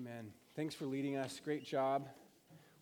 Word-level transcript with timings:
Amen. 0.00 0.32
Thanks 0.56 0.74
for 0.74 0.86
leading 0.86 1.18
us. 1.18 1.42
Great 1.44 1.62
job. 1.62 2.08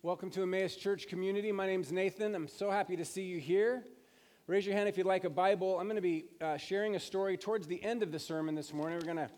Welcome 0.03 0.29
to 0.29 0.43
Emmaus 0.43 0.77
Church 0.77 1.05
community. 1.09 1.51
My 1.51 1.65
name's 1.65 1.91
Nathan. 1.91 2.33
I'm 2.33 2.47
so 2.47 2.71
happy 2.71 2.95
to 2.95 3.03
see 3.03 3.23
you 3.23 3.39
here. 3.39 3.83
Raise 4.47 4.65
your 4.65 4.73
hand 4.73 4.87
if 4.87 4.97
you'd 4.97 5.05
like 5.05 5.25
a 5.25 5.29
Bible. 5.29 5.77
I'm 5.77 5.87
going 5.87 5.97
to 5.97 6.01
be 6.01 6.27
uh, 6.39 6.55
sharing 6.55 6.95
a 6.95 6.99
story 6.99 7.35
towards 7.35 7.67
the 7.67 7.83
end 7.83 8.03
of 8.03 8.13
the 8.13 8.19
sermon 8.19 8.55
this 8.55 8.71
morning. 8.71 8.99
We're 8.99 9.13
going 9.13 9.17
to 9.17 9.29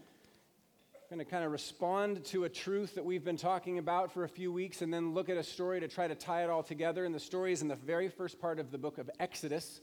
going 1.10 1.18
to 1.18 1.26
kind 1.26 1.44
of 1.44 1.52
respond 1.52 2.24
to 2.26 2.44
a 2.44 2.50
truth 2.50 2.94
that 2.94 3.04
we've 3.04 3.26
been 3.26 3.36
talking 3.36 3.80
about 3.80 4.12
for 4.12 4.26
a 4.26 4.30
few 4.30 4.54
weeks 4.54 4.84
and 4.84 4.94
then 4.94 5.16
look 5.16 5.28
at 5.28 5.38
a 5.38 5.44
story 5.44 5.80
to 5.80 5.88
try 5.88 6.08
to 6.08 6.14
tie 6.14 6.44
it 6.44 6.52
all 6.52 6.62
together. 6.62 7.06
And 7.06 7.16
the 7.16 7.20
story 7.20 7.52
is 7.52 7.64
in 7.64 7.68
the 7.68 7.76
very 7.76 8.10
first 8.10 8.40
part 8.40 8.60
of 8.60 8.70
the 8.70 8.78
book 8.78 9.00
of 9.00 9.10
Exodus. 9.20 9.82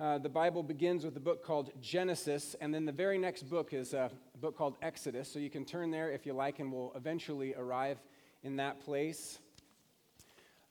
Uh, 0.00 0.18
the 0.18 0.28
Bible 0.28 0.64
begins 0.64 1.04
with 1.04 1.16
a 1.16 1.20
book 1.20 1.44
called 1.44 1.70
Genesis, 1.80 2.56
and 2.60 2.74
then 2.74 2.84
the 2.84 2.90
very 2.90 3.16
next 3.16 3.44
book 3.44 3.72
is 3.72 3.94
a 3.94 4.10
book 4.40 4.58
called 4.58 4.76
Exodus. 4.82 5.32
So 5.32 5.38
you 5.38 5.50
can 5.50 5.64
turn 5.64 5.92
there 5.92 6.10
if 6.10 6.26
you 6.26 6.32
like, 6.32 6.58
and 6.58 6.72
we'll 6.72 6.90
eventually 6.96 7.54
arrive 7.54 7.98
in 8.42 8.56
that 8.56 8.80
place. 8.80 9.38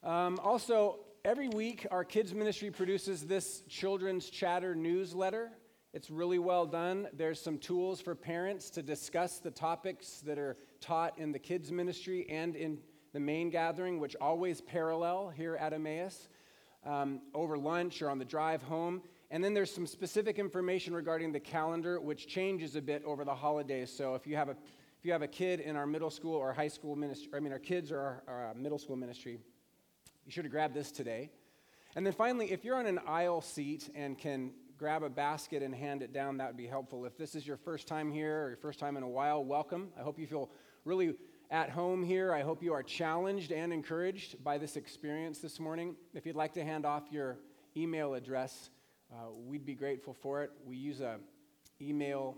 Um, 0.03 0.41
also, 0.43 0.99
every 1.23 1.47
week 1.47 1.87
our 1.89 2.03
kids' 2.03 2.33
ministry 2.33 2.69
produces 2.69 3.23
this 3.23 3.63
children's 3.69 4.29
chatter 4.29 4.75
newsletter. 4.75 5.51
It's 5.93 6.09
really 6.09 6.39
well 6.39 6.65
done. 6.65 7.07
There's 7.13 7.39
some 7.39 7.59
tools 7.59 8.01
for 8.01 8.15
parents 8.15 8.69
to 8.71 8.83
discuss 8.83 9.39
the 9.39 9.51
topics 9.51 10.19
that 10.25 10.37
are 10.37 10.57
taught 10.81 11.17
in 11.17 11.31
the 11.31 11.39
kids' 11.39 11.71
ministry 11.71 12.29
and 12.29 12.57
in 12.57 12.77
the 13.13 13.21
main 13.21 13.49
gathering, 13.49 14.01
which 14.01 14.17
always 14.19 14.59
parallel 14.59 15.29
here 15.29 15.55
at 15.55 15.71
Emmaus. 15.71 16.27
Um, 16.85 17.21
over 17.33 17.57
lunch 17.57 18.01
or 18.01 18.09
on 18.09 18.19
the 18.19 18.25
drive 18.25 18.61
home. 18.61 19.01
And 19.33 19.43
then 19.43 19.55
there's 19.55 19.73
some 19.73 19.87
specific 19.87 20.37
information 20.37 20.93
regarding 20.93 21.31
the 21.31 21.39
calendar, 21.39 21.99
which 21.99 22.27
changes 22.27 22.75
a 22.75 22.81
bit 22.83 23.03
over 23.03 23.25
the 23.25 23.33
holidays. 23.33 23.91
So 23.91 24.13
if 24.13 24.27
you 24.27 24.35
have 24.35 24.49
a 24.49 24.51
if 24.51 25.05
you 25.07 25.11
have 25.11 25.23
a 25.23 25.27
kid 25.27 25.59
in 25.59 25.75
our 25.75 25.87
middle 25.87 26.11
school 26.11 26.35
or 26.35 26.53
high 26.53 26.67
school 26.67 26.95
ministry, 26.95 27.29
I 27.35 27.39
mean 27.39 27.51
our 27.51 27.57
kids 27.57 27.91
or 27.91 27.99
our, 27.99 28.23
our 28.27 28.51
uh, 28.51 28.53
middle 28.53 28.77
school 28.77 28.95
ministry, 28.95 29.39
you 30.23 30.31
should 30.31 30.45
have 30.45 30.51
grabbed 30.51 30.75
this 30.75 30.91
today. 30.91 31.31
And 31.95 32.05
then 32.05 32.13
finally, 32.13 32.51
if 32.51 32.63
you're 32.63 32.75
on 32.75 32.85
an 32.85 32.99
aisle 33.07 33.41
seat 33.41 33.89
and 33.95 34.19
can 34.19 34.51
grab 34.77 35.01
a 35.01 35.09
basket 35.09 35.63
and 35.63 35.73
hand 35.73 36.03
it 36.03 36.13
down, 36.13 36.37
that 36.37 36.49
would 36.49 36.57
be 36.57 36.67
helpful. 36.67 37.03
If 37.03 37.17
this 37.17 37.33
is 37.33 37.47
your 37.47 37.57
first 37.57 37.87
time 37.87 38.11
here 38.11 38.43
or 38.43 38.47
your 38.49 38.57
first 38.57 38.77
time 38.77 38.97
in 38.97 39.03
a 39.03 39.09
while, 39.09 39.43
welcome. 39.43 39.89
I 39.99 40.03
hope 40.03 40.19
you 40.19 40.27
feel 40.27 40.51
really 40.85 41.15
at 41.49 41.71
home 41.71 42.03
here. 42.03 42.31
I 42.31 42.43
hope 42.43 42.61
you 42.61 42.73
are 42.73 42.83
challenged 42.83 43.51
and 43.51 43.73
encouraged 43.73 44.43
by 44.43 44.59
this 44.59 44.77
experience 44.77 45.39
this 45.39 45.59
morning. 45.59 45.95
If 46.13 46.27
you'd 46.27 46.35
like 46.35 46.53
to 46.53 46.63
hand 46.63 46.85
off 46.85 47.05
your 47.09 47.39
email 47.75 48.13
address, 48.13 48.69
uh, 49.13 49.29
we'd 49.45 49.65
be 49.65 49.75
grateful 49.75 50.13
for 50.13 50.41
it. 50.41 50.51
We 50.65 50.75
use 50.75 50.99
a 50.99 51.17
email 51.79 52.37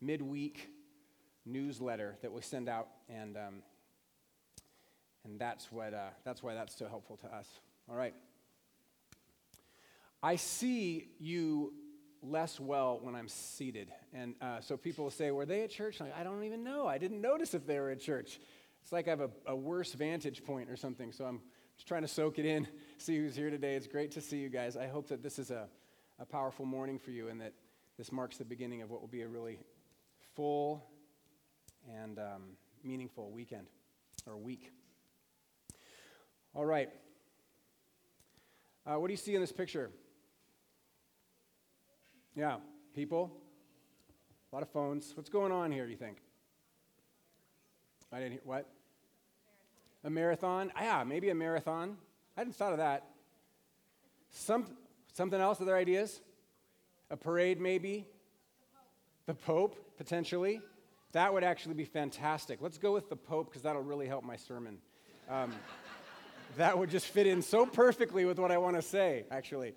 midweek 0.00 0.70
newsletter 1.44 2.16
that 2.22 2.32
we 2.32 2.42
send 2.42 2.68
out, 2.68 2.88
and 3.08 3.36
um, 3.36 3.62
and 5.24 5.38
that's 5.38 5.70
what 5.70 5.94
uh, 5.94 6.08
that's 6.24 6.42
why 6.42 6.54
that's 6.54 6.76
so 6.76 6.88
helpful 6.88 7.16
to 7.18 7.26
us. 7.28 7.46
All 7.88 7.96
right. 7.96 8.14
I 10.22 10.36
see 10.36 11.08
you 11.20 11.72
less 12.22 12.58
well 12.58 12.98
when 13.00 13.14
I'm 13.14 13.28
seated, 13.28 13.92
and 14.12 14.34
uh, 14.40 14.60
so 14.60 14.76
people 14.76 15.08
say, 15.10 15.30
"Were 15.30 15.46
they 15.46 15.62
at 15.62 15.70
church?" 15.70 16.00
Like, 16.00 16.16
I 16.18 16.24
don't 16.24 16.42
even 16.42 16.64
know. 16.64 16.88
I 16.88 16.98
didn't 16.98 17.20
notice 17.20 17.54
if 17.54 17.66
they 17.66 17.78
were 17.78 17.90
at 17.90 18.00
church. 18.00 18.40
It's 18.82 18.92
like 18.92 19.06
I 19.06 19.10
have 19.10 19.20
a, 19.20 19.30
a 19.46 19.54
worse 19.54 19.92
vantage 19.92 20.44
point 20.44 20.70
or 20.70 20.76
something. 20.76 21.12
So 21.12 21.24
I'm 21.24 21.40
just 21.76 21.86
trying 21.86 22.02
to 22.02 22.08
soak 22.08 22.38
it 22.38 22.46
in, 22.46 22.66
see 22.98 23.16
who's 23.16 23.36
here 23.36 23.50
today. 23.50 23.74
It's 23.74 23.86
great 23.86 24.10
to 24.12 24.20
see 24.20 24.38
you 24.38 24.48
guys. 24.48 24.76
I 24.76 24.86
hope 24.88 25.08
that 25.08 25.22
this 25.22 25.38
is 25.38 25.50
a 25.50 25.68
a 26.18 26.24
powerful 26.24 26.64
morning 26.64 26.98
for 26.98 27.10
you 27.10 27.28
and 27.28 27.40
that 27.40 27.52
this 27.98 28.10
marks 28.10 28.36
the 28.36 28.44
beginning 28.44 28.82
of 28.82 28.90
what 28.90 29.00
will 29.00 29.08
be 29.08 29.22
a 29.22 29.28
really 29.28 29.58
full 30.34 30.84
and 32.02 32.18
um, 32.18 32.42
meaningful 32.82 33.30
weekend 33.30 33.66
or 34.26 34.36
week. 34.36 34.72
All 36.54 36.64
right. 36.64 36.88
Uh, 38.86 38.94
what 38.94 39.08
do 39.08 39.12
you 39.12 39.18
see 39.18 39.34
in 39.34 39.40
this 39.40 39.52
picture? 39.52 39.90
Yeah, 42.34 42.56
people, 42.94 43.32
a 44.52 44.54
lot 44.54 44.62
of 44.62 44.70
phones. 44.70 45.12
What's 45.16 45.30
going 45.30 45.52
on 45.52 45.72
here, 45.72 45.86
you 45.86 45.96
think? 45.96 46.18
I 48.12 48.18
didn't 48.18 48.32
hear 48.32 48.40
what? 48.44 48.68
A 50.04 50.10
marathon? 50.10 50.70
Yeah, 50.80 51.02
maybe 51.04 51.30
a 51.30 51.34
marathon. 51.34 51.96
I 52.36 52.40
hadn't 52.40 52.54
thought 52.54 52.72
of 52.72 52.78
that. 52.78 53.04
Some, 54.30 54.66
Something 55.16 55.40
else, 55.40 55.62
other 55.62 55.74
ideas? 55.74 56.20
A 57.08 57.16
parade, 57.16 57.58
maybe? 57.58 58.06
The 59.24 59.32
Pope, 59.32 59.96
potentially. 59.96 60.60
That 61.12 61.32
would 61.32 61.42
actually 61.42 61.72
be 61.72 61.86
fantastic. 61.86 62.60
Let's 62.60 62.76
go 62.76 62.92
with 62.92 63.08
the 63.08 63.16
Pope 63.16 63.46
because 63.46 63.62
that'll 63.62 63.80
really 63.80 64.06
help 64.06 64.24
my 64.24 64.36
sermon. 64.36 64.76
Um, 65.30 65.54
that 66.58 66.76
would 66.76 66.90
just 66.90 67.06
fit 67.06 67.26
in 67.26 67.40
so 67.40 67.64
perfectly 67.64 68.26
with 68.26 68.38
what 68.38 68.52
I 68.52 68.58
want 68.58 68.76
to 68.76 68.82
say, 68.82 69.24
actually. 69.30 69.72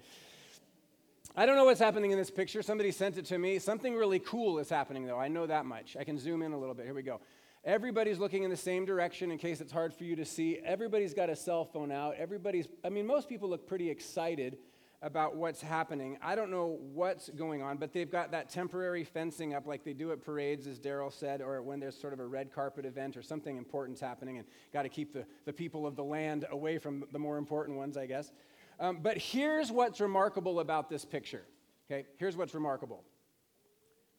I 1.38 1.45
don't 1.45 1.56
know 1.56 1.63
what's 1.63 1.79
happening 1.79 2.11
in 2.11 2.17
this 2.17 2.29
picture. 2.29 2.61
Somebody 2.61 2.91
sent 2.91 3.17
it 3.17 3.23
to 3.27 3.38
me. 3.38 3.59
Something 3.59 3.95
really 3.95 4.19
cool 4.19 4.59
is 4.59 4.69
happening, 4.69 5.06
though. 5.06 5.19
I 5.19 5.29
know 5.29 5.47
that 5.47 5.66
much. 5.66 5.95
I 5.97 6.03
can 6.03 6.19
zoom 6.19 6.41
in 6.41 6.51
a 6.51 6.57
little 6.57 6.75
bit. 6.75 6.83
Here 6.83 6.94
we 6.94 7.01
go. 7.01 7.21
Everybody's 7.63 8.19
looking 8.19 8.44
in 8.44 8.50
the 8.50 8.57
same 8.57 8.83
direction 8.83 9.31
in 9.31 9.38
case 9.38 9.61
it's 9.61 9.71
hard 9.71 9.94
for 9.94 10.03
you 10.03 10.17
to 10.17 10.25
see. 10.25 10.59
Everybody's 10.66 11.13
got 11.13 11.29
a 11.29 11.35
cell 11.38 11.63
phone 11.63 11.94
out. 11.94 12.16
Everybody's, 12.17 12.67
I 12.83 12.89
mean, 12.89 13.07
most 13.07 13.29
people 13.29 13.47
look 13.47 13.66
pretty 13.67 13.89
excited 13.89 14.57
about 15.02 15.36
what's 15.36 15.62
happening. 15.62 16.18
I 16.22 16.36
don't 16.36 16.52
know 16.52 16.78
what's 16.94 17.30
going 17.30 17.62
on, 17.62 17.78
but 17.78 17.94
they've 17.94 18.12
got 18.12 18.32
that 18.32 18.50
temporary 18.50 19.06
fencing 19.06 19.54
up 19.54 19.66
like 19.66 19.86
they 19.86 19.94
do 19.94 20.12
at 20.12 20.22
parades, 20.22 20.68
as 20.68 20.78
Daryl 20.78 21.12
said, 21.12 21.42
or 21.42 21.62
when 21.62 21.80
there's 21.80 21.98
sort 22.00 22.12
of 22.12 22.20
a 22.20 22.26
red 22.26 22.52
carpet 22.52 22.86
event 22.86 23.16
or 23.16 23.22
something 23.22 23.56
important's 23.56 24.02
happening 24.02 24.40
and 24.40 24.48
got 24.74 24.84
to 24.84 24.90
keep 24.90 25.14
the, 25.14 25.26
the 25.46 25.54
people 25.54 25.88
of 25.88 25.96
the 25.96 26.04
land 26.04 26.46
away 26.52 26.78
from 26.78 27.06
the 27.14 27.20
more 27.20 27.38
important 27.38 27.78
ones, 27.78 27.96
I 27.96 28.08
guess. 28.08 28.34
Um, 28.80 29.00
but 29.02 29.18
here's 29.18 29.72
what's 29.72 30.02
remarkable 30.02 30.60
about 30.60 30.90
this 30.90 31.06
picture. 31.06 31.44
Okay, 31.90 32.06
here's 32.18 32.36
what's 32.36 32.54
remarkable. 32.54 33.04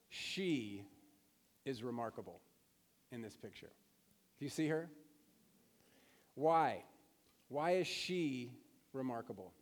She 0.09 0.85
is 1.67 1.83
remarkable 1.83 2.41
in 3.13 3.21
this 3.21 3.37
picture. 3.37 3.71
Do 4.39 4.45
you 4.47 4.51
see 4.51 4.69
her? 4.69 4.89
Why? 6.35 6.85
Why 7.49 7.73
is 7.73 7.87
she 7.87 8.53
remarkable? 8.95 9.53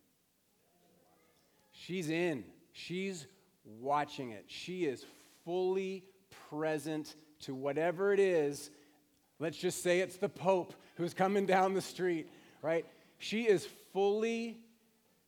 She's 1.85 2.09
in, 2.09 2.43
she's 2.73 3.25
watching 3.63 4.31
it. 4.31 4.45
She 4.47 4.85
is 4.85 5.05
fully 5.45 6.03
present 6.49 7.15
to 7.41 7.55
whatever 7.55 8.13
it 8.13 8.19
is. 8.19 8.69
Let's 9.39 9.57
just 9.57 9.81
say 9.81 9.99
it's 9.99 10.17
the 10.17 10.29
Pope 10.29 10.73
who's 10.97 11.13
coming 11.13 11.45
down 11.45 11.73
the 11.73 11.81
street, 11.81 12.29
right? 12.61 12.85
She 13.17 13.43
is 13.43 13.67
fully 13.93 14.57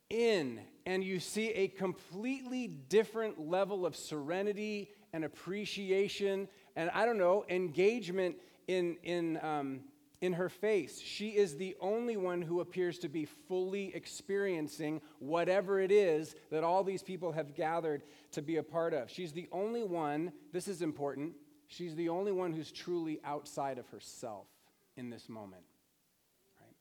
in, 0.10 0.60
and 0.86 1.04
you 1.04 1.20
see 1.20 1.50
a 1.52 1.70
completely 1.70 2.68
different 2.68 3.40
level 3.40 3.86
of 3.86 3.96
serenity 3.96 4.90
and 5.14 5.24
appreciation 5.24 6.50
and 6.76 6.90
I 6.94 7.06
don't 7.06 7.18
know, 7.18 7.46
engagement 7.50 8.36
in, 8.68 8.98
in, 9.04 9.40
um, 9.42 9.82
in 10.22 10.34
her 10.34 10.50
face. 10.50 11.02
She 11.02 11.30
is 11.30 11.58
the 11.58 11.76
only 11.82 12.16
one 12.16 12.44
who 12.44 12.62
appears 12.62 13.00
to 13.00 13.10
be 13.10 13.26
fully 13.26 13.94
experiencing 13.96 15.02
whatever 15.20 15.80
it 15.80 15.92
is 15.92 16.36
that 16.52 16.64
all 16.64 16.84
these 16.84 17.02
people 17.02 17.32
have 17.32 17.56
gathered 17.56 18.04
to 18.34 18.42
be 18.42 18.58
a 18.58 18.64
part 18.64 18.94
of. 18.94 19.10
She's 19.10 19.34
the 19.34 19.50
only 19.52 19.84
one, 19.84 20.32
this 20.54 20.68
is 20.68 20.84
important, 20.84 21.34
she's 21.68 21.96
the 21.96 22.10
only 22.10 22.32
one 22.32 22.54
who's 22.54 22.72
truly 22.72 23.20
outside 23.26 23.80
of 23.80 23.88
herself 23.90 24.46
in 24.96 25.10
this 25.10 25.28
moment. 25.28 25.64
Right? 26.60 26.76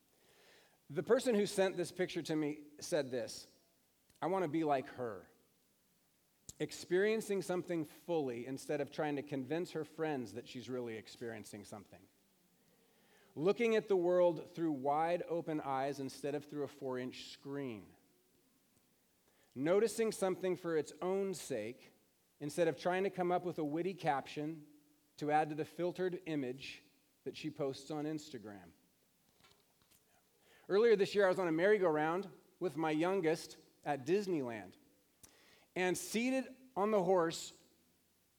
The 0.91 1.03
person 1.03 1.35
who 1.35 1.47
sent 1.47 1.79
this 1.79 1.91
picture 1.91 2.23
to 2.23 2.37
me 2.37 2.59
said 2.79 3.11
this 3.11 3.47
I 4.21 4.27
want 4.27 4.45
to 4.45 4.51
be 4.51 4.65
like 4.65 4.89
her. 4.97 5.23
Experiencing 6.59 7.41
something 7.41 7.87
fully 8.07 8.47
instead 8.47 8.83
of 8.83 8.93
trying 8.93 9.17
to 9.17 9.23
convince 9.23 9.71
her 9.71 9.83
friends 9.83 10.33
that 10.33 10.47
she's 10.47 10.69
really 10.69 10.95
experiencing 10.95 11.65
something 11.65 12.01
looking 13.37 13.77
at 13.77 13.89
the 13.89 13.97
world 13.97 14.43
through 14.55 14.73
wide 14.73 15.23
open 15.29 15.61
eyes 15.65 16.01
instead 16.01 16.35
of 16.35 16.45
through 16.45 16.65
a 16.65 16.69
four 16.69 16.99
inch 16.99 17.31
screen, 17.33 17.83
noticing 19.55 20.13
something 20.13 20.57
for 20.57 20.77
its 20.77 20.93
own 21.01 21.35
sake 21.35 21.93
instead 22.41 22.69
of 22.69 22.79
trying 22.79 23.05
to 23.05 23.11
come 23.11 23.31
up 23.31 23.45
with 23.45 23.59
a 23.59 23.65
witty 23.65 23.95
caption 23.95 24.63
to 25.19 25.31
add 25.31 25.51
to 25.51 25.55
the 25.55 25.65
filtered 25.65 26.19
image 26.27 26.83
that 27.25 27.37
she 27.37 27.51
posts 27.51 27.91
on 27.91 28.05
Instagram. 28.05 28.73
Earlier 30.69 30.97
this 30.97 31.15
year, 31.15 31.27
I 31.27 31.29
was 31.29 31.39
on 31.39 31.49
a 31.49 31.53
merry-go-round 31.53 32.29
with 32.61 32.77
my 32.77 32.91
youngest 32.91 33.57
at 33.85 34.07
Disneyland. 34.07 34.73
And 35.77 35.97
seated 35.97 36.45
on 36.77 36.91
the 36.91 37.03
horse 37.03 37.53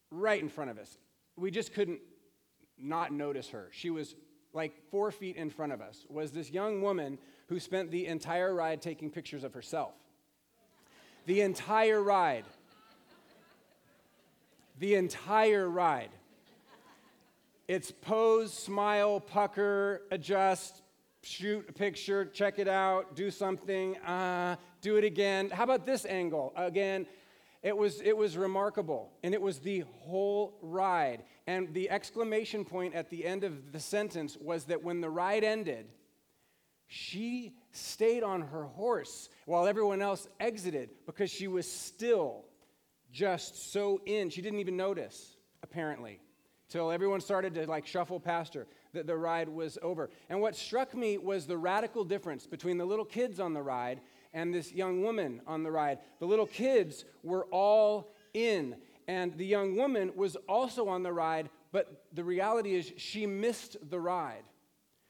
right 0.10 0.42
in 0.42 0.50
front 0.50 0.72
of 0.72 0.78
us, 0.78 0.98
we 1.36 1.52
just 1.52 1.74
couldn't 1.74 2.00
not 2.78 3.12
notice 3.12 3.50
her. 3.50 3.70
She 3.72 3.90
was 3.90 4.16
like 4.54 4.74
four 4.90 5.12
feet 5.12 5.36
in 5.36 5.50
front 5.50 5.72
of 5.72 5.82
us, 5.82 6.06
was 6.10 6.32
this 6.32 6.50
young 6.52 6.82
woman 6.82 7.18
who 7.48 7.60
spent 7.60 7.92
the 7.92 8.08
entire 8.08 8.54
ride 8.54 8.82
taking 8.82 9.10
pictures 9.10 9.44
of 9.44 9.54
herself. 9.54 9.94
The 11.26 11.42
entire 11.42 12.02
ride. 12.02 12.46
The 14.80 14.96
entire 14.96 15.70
ride. 15.70 16.10
It's 17.68 17.92
pose, 17.92 18.54
smile, 18.54 19.20
pucker, 19.20 20.02
adjust, 20.12 20.82
shoot 21.24 21.66
a 21.70 21.74
picture, 21.74 22.26
check 22.26 22.60
it 22.60 22.68
out, 22.68 23.16
do 23.16 23.32
something, 23.32 23.98
uh, 24.00 24.56
do 24.82 24.98
it 24.98 25.04
again. 25.04 25.50
How 25.50 25.64
about 25.64 25.86
this 25.86 26.06
angle? 26.06 26.52
Again, 26.56 27.06
it 27.64 27.78
was, 27.78 28.02
it 28.02 28.18
was 28.18 28.38
remarkable, 28.38 29.12
and 29.24 29.34
it 29.34 29.42
was 29.42 29.60
the 29.60 29.84
whole 30.00 30.58
ride. 30.62 31.24
And 31.52 31.74
the 31.74 31.90
exclamation 31.90 32.64
point 32.64 32.96
at 32.96 33.10
the 33.10 33.26
end 33.26 33.44
of 33.44 33.74
the 33.74 33.80
sentence 33.82 34.38
was 34.40 34.64
that 34.66 34.86
when 34.86 35.02
the 35.02 35.10
ride 35.10 35.44
ended, 35.44 35.86
she 36.88 37.56
stayed 37.74 38.24
on 38.24 38.40
her 38.40 38.64
horse 38.64 39.28
while 39.46 39.68
everyone 39.68 40.02
else 40.02 40.30
exited 40.40 40.92
because 41.06 41.30
she 41.30 41.50
was 41.50 41.70
still 41.70 42.46
just 43.12 43.74
so 43.74 44.00
in. 44.06 44.30
She 44.30 44.42
didn't 44.42 44.60
even 44.60 44.78
notice, 44.78 45.36
apparently, 45.62 46.22
till 46.70 46.90
everyone 46.90 47.20
started 47.20 47.54
to 47.56 47.68
like 47.68 47.86
shuffle 47.86 48.22
past 48.22 48.54
her 48.54 48.66
that 48.94 49.06
the 49.06 49.18
ride 49.18 49.50
was 49.50 49.78
over. 49.82 50.10
And 50.30 50.40
what 50.40 50.56
struck 50.56 50.96
me 50.96 51.18
was 51.18 51.48
the 51.48 51.58
radical 51.58 52.06
difference 52.06 52.48
between 52.48 52.78
the 52.78 52.86
little 52.86 53.04
kids 53.04 53.42
on 53.42 53.54
the 53.54 53.62
ride 53.62 54.00
and 54.34 54.54
this 54.54 54.72
young 54.72 55.04
woman 55.04 55.42
on 55.46 55.64
the 55.64 55.72
ride. 55.72 56.00
The 56.20 56.28
little 56.28 56.48
kids 56.48 57.04
were 57.24 57.46
all 57.52 58.14
in, 58.34 58.78
and 59.08 59.38
the 59.38 59.46
young 59.46 59.76
woman 59.76 60.12
was 60.16 60.36
also 60.48 60.88
on 60.88 61.04
the 61.04 61.14
ride, 61.14 61.50
but 61.72 62.06
the 62.14 62.24
reality 62.24 62.76
is 62.76 62.92
she 62.98 63.26
missed 63.26 63.78
the 63.90 64.00
ride. 64.00 64.44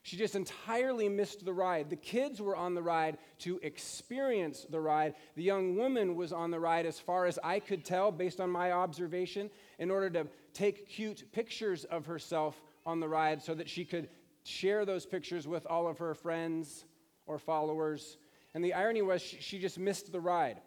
She 0.04 0.18
just 0.18 0.36
entirely 0.36 1.08
missed 1.10 1.46
the 1.46 1.54
ride. 1.54 1.90
The 1.90 1.96
kids 1.96 2.42
were 2.42 2.56
on 2.56 2.74
the 2.74 2.82
ride 2.82 3.20
to 3.40 3.60
experience 3.62 4.66
the 4.68 4.80
ride. 4.80 5.14
The 5.36 5.44
young 5.44 5.76
woman 5.76 6.16
was 6.16 6.34
on 6.34 6.50
the 6.50 6.60
ride, 6.60 6.88
as 6.88 7.00
far 7.00 7.28
as 7.28 7.38
I 7.44 7.60
could 7.60 7.86
tell, 7.86 8.12
based 8.12 8.42
on 8.42 8.50
my 8.50 8.72
observation, 8.72 9.52
in 9.78 9.92
order 9.92 10.10
to 10.10 10.28
take 10.54 10.90
cute 10.90 11.32
pictures 11.32 11.84
of 11.86 12.08
herself 12.08 12.60
on 12.84 13.00
the 13.00 13.08
ride 13.08 13.44
so 13.44 13.54
that 13.54 13.70
she 13.70 13.86
could 13.86 14.10
share 14.44 14.86
those 14.86 15.06
pictures 15.06 15.48
with 15.48 15.68
all 15.68 15.88
of 15.88 16.00
her 16.00 16.16
friends 16.16 16.86
or 17.28 17.38
followers. 17.38 18.18
And 18.56 18.64
the 18.64 18.74
irony 18.74 19.04
was, 19.04 19.22
she 19.22 19.60
just 19.60 19.78
missed 19.78 20.12
the 20.12 20.20
ride. 20.20 20.62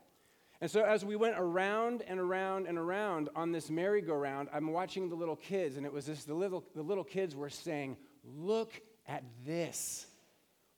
And 0.60 0.70
so, 0.70 0.84
as 0.84 1.04
we 1.04 1.16
went 1.16 1.34
around 1.36 2.02
and 2.06 2.20
around 2.20 2.66
and 2.66 2.78
around 2.78 3.28
on 3.34 3.52
this 3.52 3.70
merry-go-round, 3.70 4.48
I'm 4.52 4.72
watching 4.72 5.08
the 5.08 5.14
little 5.14 5.36
kids, 5.36 5.76
and 5.76 5.84
it 5.84 5.92
was 5.92 6.06
this 6.06 6.24
the 6.24 6.34
little, 6.34 6.64
the 6.74 6.82
little 6.82 7.04
kids 7.04 7.34
were 7.34 7.50
saying, 7.50 7.96
Look 8.24 8.72
at 9.06 9.24
this. 9.44 10.06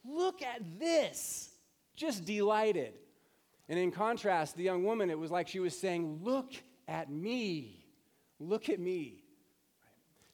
Look 0.04 0.42
at 0.42 0.78
this. 0.78 1.50
Just 1.94 2.24
delighted. 2.24 2.94
And 3.68 3.78
in 3.78 3.90
contrast, 3.90 4.56
the 4.56 4.62
young 4.62 4.84
woman, 4.84 5.10
it 5.10 5.18
was 5.18 5.30
like 5.30 5.48
she 5.48 5.60
was 5.60 5.78
saying, 5.78 6.20
Look 6.22 6.52
at 6.88 7.10
me. 7.10 7.84
Look 8.38 8.68
at 8.68 8.80
me. 8.80 9.22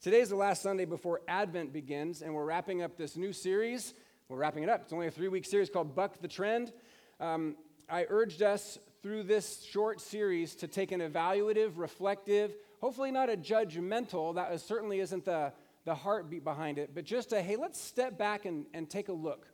Today 0.00 0.20
is 0.20 0.30
the 0.30 0.36
last 0.36 0.62
Sunday 0.62 0.84
before 0.84 1.20
Advent 1.28 1.72
begins, 1.72 2.22
and 2.22 2.34
we're 2.34 2.44
wrapping 2.44 2.82
up 2.82 2.96
this 2.96 3.16
new 3.16 3.32
series. 3.32 3.94
We're 4.28 4.38
wrapping 4.38 4.62
it 4.62 4.68
up. 4.68 4.82
It's 4.82 4.92
only 4.92 5.06
a 5.06 5.10
three 5.10 5.28
week 5.28 5.44
series 5.44 5.70
called 5.70 5.94
Buck 5.94 6.20
the 6.20 6.28
Trend. 6.28 6.72
Um, 7.20 7.56
I 7.88 8.06
urged 8.08 8.42
us 8.42 8.78
through 9.02 9.25
this 9.25 9.62
short 9.62 10.00
series 10.00 10.54
to 10.54 10.69
take 10.69 10.93
an 10.93 11.00
evaluative, 11.00 11.72
reflective, 11.75 12.54
hopefully 12.81 13.10
not 13.10 13.28
a 13.28 13.37
judgmental, 13.37 14.34
that 14.37 14.60
certainly 14.60 15.00
isn't 15.00 15.25
the, 15.25 15.52
the 15.84 15.94
heartbeat 15.94 16.44
behind 16.44 16.78
it, 16.78 16.90
but 16.94 17.04
just 17.04 17.32
a 17.32 17.43
hey, 17.43 17.56
let's 17.56 17.81
step 17.81 18.16
back 18.16 18.44
and, 18.44 18.66
and 18.72 18.88
take 18.88 19.08
a 19.08 19.12
look 19.12 19.49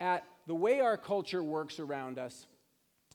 at 0.00 0.24
the 0.46 0.54
way 0.54 0.78
our 0.78 0.96
culture 0.96 1.42
works 1.42 1.80
around 1.80 2.20
us, 2.20 2.46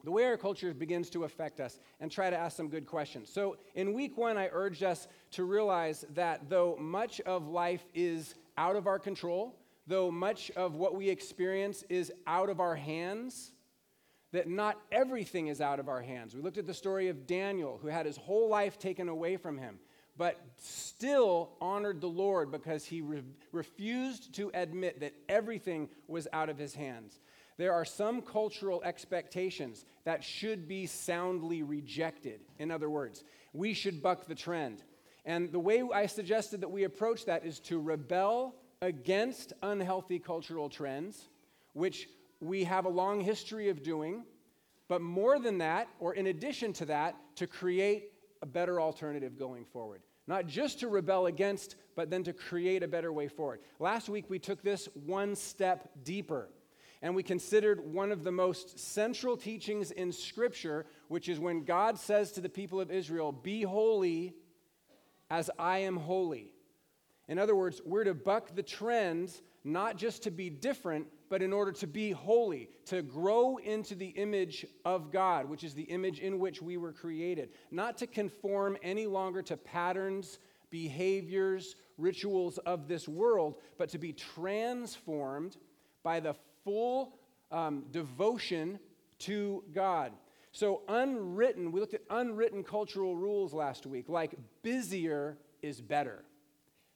the 0.04 0.12
way 0.12 0.26
our 0.26 0.36
culture 0.36 0.74
begins 0.74 1.10
to 1.10 1.24
affect 1.24 1.62
us, 1.62 1.80
and 2.02 2.12
try 2.12 2.30
to 2.30 2.38
ask 2.38 2.58
some 2.58 2.68
good 2.68 2.86
questions. 2.86 3.32
So, 3.32 3.56
in 3.74 3.94
week 3.94 4.18
one, 4.18 4.38
I 4.38 4.50
urged 4.52 4.84
us 4.84 5.08
to 5.32 5.46
realize 5.46 6.04
that 6.14 6.50
though 6.50 6.76
much 6.78 7.22
of 7.22 7.48
life 7.48 7.86
is 7.94 8.36
out 8.58 8.76
of 8.76 8.86
our 8.86 9.00
control, 9.00 9.56
though 9.88 10.12
much 10.12 10.52
of 10.52 10.76
what 10.76 10.96
we 10.96 11.08
experience 11.08 11.86
is 11.88 12.12
out 12.28 12.50
of 12.50 12.60
our 12.60 12.76
hands, 12.76 13.53
that 14.34 14.50
not 14.50 14.78
everything 14.92 15.48
is 15.48 15.62
out 15.62 15.80
of 15.80 15.88
our 15.88 16.02
hands. 16.02 16.36
We 16.36 16.42
looked 16.42 16.58
at 16.58 16.68
the 16.68 16.74
story 16.74 17.08
of 17.08 17.26
Daniel, 17.26 17.80
who 17.82 17.88
had 17.88 18.06
his 18.06 18.18
whole 18.18 18.50
life 18.50 18.78
taken 18.78 19.08
away 19.08 19.38
from 19.38 19.58
him 19.58 19.80
but 20.18 20.40
still 20.58 21.52
honored 21.60 22.00
the 22.00 22.08
Lord 22.08 22.52
because 22.52 22.86
he 22.86 23.02
re- 23.02 23.24
refused 23.52 24.34
to 24.36 24.52
admit 24.54 25.00
that 25.00 25.14
everything 25.28 25.90
was 26.08 26.28
out 26.34 26.50
of 26.50 26.58
his 26.58 26.76
hands. 26.76 27.20
There 27.58 27.74
are 27.74 27.86
some 27.86 28.22
cultural 28.22 28.84
expectations 28.84 29.86
that 30.06 30.24
should 30.24 30.68
be 30.68 30.86
soundly 30.86 31.64
rejected. 31.64 32.42
In 32.60 32.72
other 32.72 32.90
words, 32.90 33.24
we 33.54 33.74
should 33.74 34.02
buck 34.02 34.26
the 34.26 34.36
trend. 34.36 34.84
And 35.26 35.52
the 35.52 35.60
way 35.60 35.84
I 35.94 36.06
suggested 36.08 36.62
that 36.62 36.72
we 36.72 36.84
approach 36.84 37.26
that 37.26 37.46
is 37.46 37.60
to 37.62 37.80
rebel 37.80 38.56
against 38.82 39.54
unhealthy 39.62 40.20
cultural 40.20 40.70
trends, 40.70 41.30
which 41.74 42.10
we 42.44 42.64
have 42.66 42.86
a 42.86 42.90
long 42.90 43.22
history 43.22 43.70
of 43.70 43.84
doing, 43.84 44.24
but 44.88 45.02
more 45.02 45.40
than 45.40 45.60
that, 45.60 45.88
or 46.00 46.14
in 46.14 46.28
addition 46.28 46.74
to 46.74 46.86
that, 46.86 47.16
to 47.36 47.48
create 47.48 48.12
a 48.42 48.46
better 48.46 48.80
alternative 48.82 49.38
going 49.38 49.66
forward. 49.66 50.02
Not 50.28 50.48
just 50.48 50.80
to 50.80 50.88
rebel 50.88 51.26
against, 51.26 51.76
but 51.96 52.10
then 52.10 52.24
to 52.24 52.34
create 52.34 52.84
a 52.84 52.88
better 52.88 53.12
way 53.12 53.28
forward. 53.28 53.60
Last 53.80 54.10
week, 54.10 54.26
we 54.30 54.40
took 54.40 54.62
this 54.62 54.88
one 54.94 55.36
step 55.36 55.90
deeper 56.04 56.50
and 57.04 57.14
we 57.14 57.22
considered 57.22 57.94
one 57.94 58.14
of 58.14 58.24
the 58.24 58.32
most 58.32 58.80
central 58.80 59.36
teachings 59.36 59.92
in 59.92 60.14
Scripture, 60.14 60.86
which 61.10 61.28
is 61.28 61.38
when 61.38 61.66
God 61.66 62.00
says 62.00 62.32
to 62.32 62.42
the 62.42 62.48
people 62.48 62.80
of 62.80 62.90
Israel, 62.90 63.34
Be 63.34 63.64
holy 63.64 64.34
as 65.30 65.52
I 65.60 65.80
am 65.80 65.98
holy. 65.98 66.54
In 67.28 67.38
other 67.38 67.56
words, 67.56 67.82
we're 67.86 68.06
to 68.06 68.14
buck 68.14 68.56
the 68.56 68.64
trends, 68.64 69.42
not 69.66 69.98
just 69.98 70.24
to 70.24 70.32
be 70.32 70.50
different, 70.50 71.08
but 71.34 71.42
in 71.42 71.52
order 71.52 71.72
to 71.72 71.88
be 71.88 72.12
holy, 72.12 72.70
to 72.86 73.02
grow 73.02 73.58
into 73.58 73.96
the 73.96 74.10
image 74.10 74.68
of 74.86 75.12
God, 75.12 75.50
which 75.50 75.64
is 75.64 75.74
the 75.74 75.82
image 75.82 76.20
in 76.20 76.38
which 76.38 76.62
we 76.62 76.78
were 76.78 76.94
created, 76.94 77.50
not 77.72 77.98
to 77.98 78.06
conform 78.06 78.78
any 78.84 79.08
longer 79.08 79.42
to 79.42 79.58
patterns, 79.58 80.38
behaviors, 80.70 81.76
rituals 81.98 82.60
of 82.60 82.88
this 82.88 83.08
world, 83.08 83.56
but 83.80 83.90
to 83.90 83.98
be 83.98 84.14
transformed 84.14 85.58
by 86.04 86.20
the 86.20 86.36
full 86.64 87.18
um, 87.50 87.86
devotion 87.90 88.78
to 89.18 89.64
God. 89.74 90.12
So, 90.52 90.84
unwritten, 90.88 91.72
we 91.72 91.80
looked 91.80 91.96
at 91.96 92.04
unwritten 92.12 92.64
cultural 92.64 93.16
rules 93.16 93.56
last 93.56 93.88
week, 93.88 94.08
like 94.08 94.36
busier 94.62 95.40
is 95.64 95.82
better. 95.82 96.26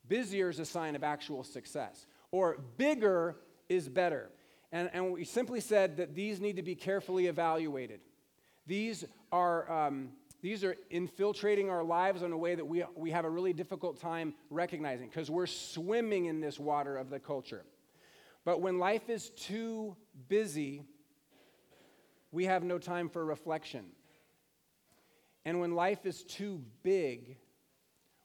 Busier 0.07 0.49
is 0.49 0.59
a 0.59 0.65
sign 0.65 0.95
of 0.95 1.03
actual 1.03 1.43
success. 1.43 2.05
Or 2.29 2.59
bigger 2.77 3.37
is 3.69 3.89
better. 3.89 4.29
And, 4.71 4.89
and 4.93 5.11
we 5.11 5.23
simply 5.23 5.61
said 5.61 5.97
that 5.97 6.15
these 6.15 6.39
need 6.39 6.57
to 6.57 6.61
be 6.61 6.75
carefully 6.75 7.27
evaluated. 7.27 8.01
These 8.65 9.05
are, 9.31 9.71
um, 9.71 10.09
these 10.41 10.63
are 10.63 10.75
infiltrating 10.89 11.69
our 11.69 11.83
lives 11.83 12.21
in 12.21 12.31
a 12.31 12.37
way 12.37 12.55
that 12.55 12.65
we, 12.65 12.83
we 12.95 13.11
have 13.11 13.25
a 13.25 13.29
really 13.29 13.53
difficult 13.53 13.99
time 13.99 14.33
recognizing 14.49 15.07
because 15.07 15.31
we're 15.31 15.47
swimming 15.47 16.25
in 16.25 16.41
this 16.41 16.59
water 16.59 16.97
of 16.97 17.09
the 17.09 17.19
culture. 17.19 17.63
But 18.43 18.61
when 18.61 18.77
life 18.77 19.09
is 19.09 19.29
too 19.31 19.95
busy, 20.27 20.83
we 22.31 22.45
have 22.45 22.63
no 22.63 22.77
time 22.77 23.09
for 23.09 23.25
reflection. 23.25 23.85
And 25.45 25.61
when 25.61 25.75
life 25.75 26.05
is 26.05 26.23
too 26.23 26.61
big, 26.83 27.37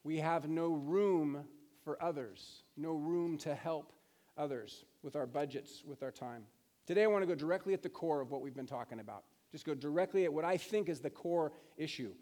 we 0.05 0.19
have 0.19 0.49
no 0.49 0.75
room 0.75 1.45
for 1.85 2.03
others, 2.03 2.65
no 2.77 2.93
room 2.93 3.39
to 3.39 3.55
help 3.55 3.93
others 4.37 4.85
with 5.03 5.17
our 5.17 5.27
budgets, 5.27 5.83
with 5.87 6.03
our 6.03 6.11
time. 6.11 6.45
Today, 6.87 7.05
I 7.05 7.07
want 7.07 7.23
to 7.23 7.27
go 7.27 7.35
directly 7.35 7.75
at 7.75 7.83
the 7.83 7.89
core 7.89 8.21
of 8.21 8.31
what 8.31 8.43
we've 8.43 8.55
been 8.55 8.67
talking 8.67 9.01
about. 9.01 9.25
Just 9.53 9.65
go 9.65 9.75
directly 9.75 10.25
at 10.25 10.33
what 10.33 10.45
I 10.45 10.57
think 10.57 10.89
is 10.89 11.01
the 11.01 11.11
core 11.11 11.53
issue. 11.77 12.13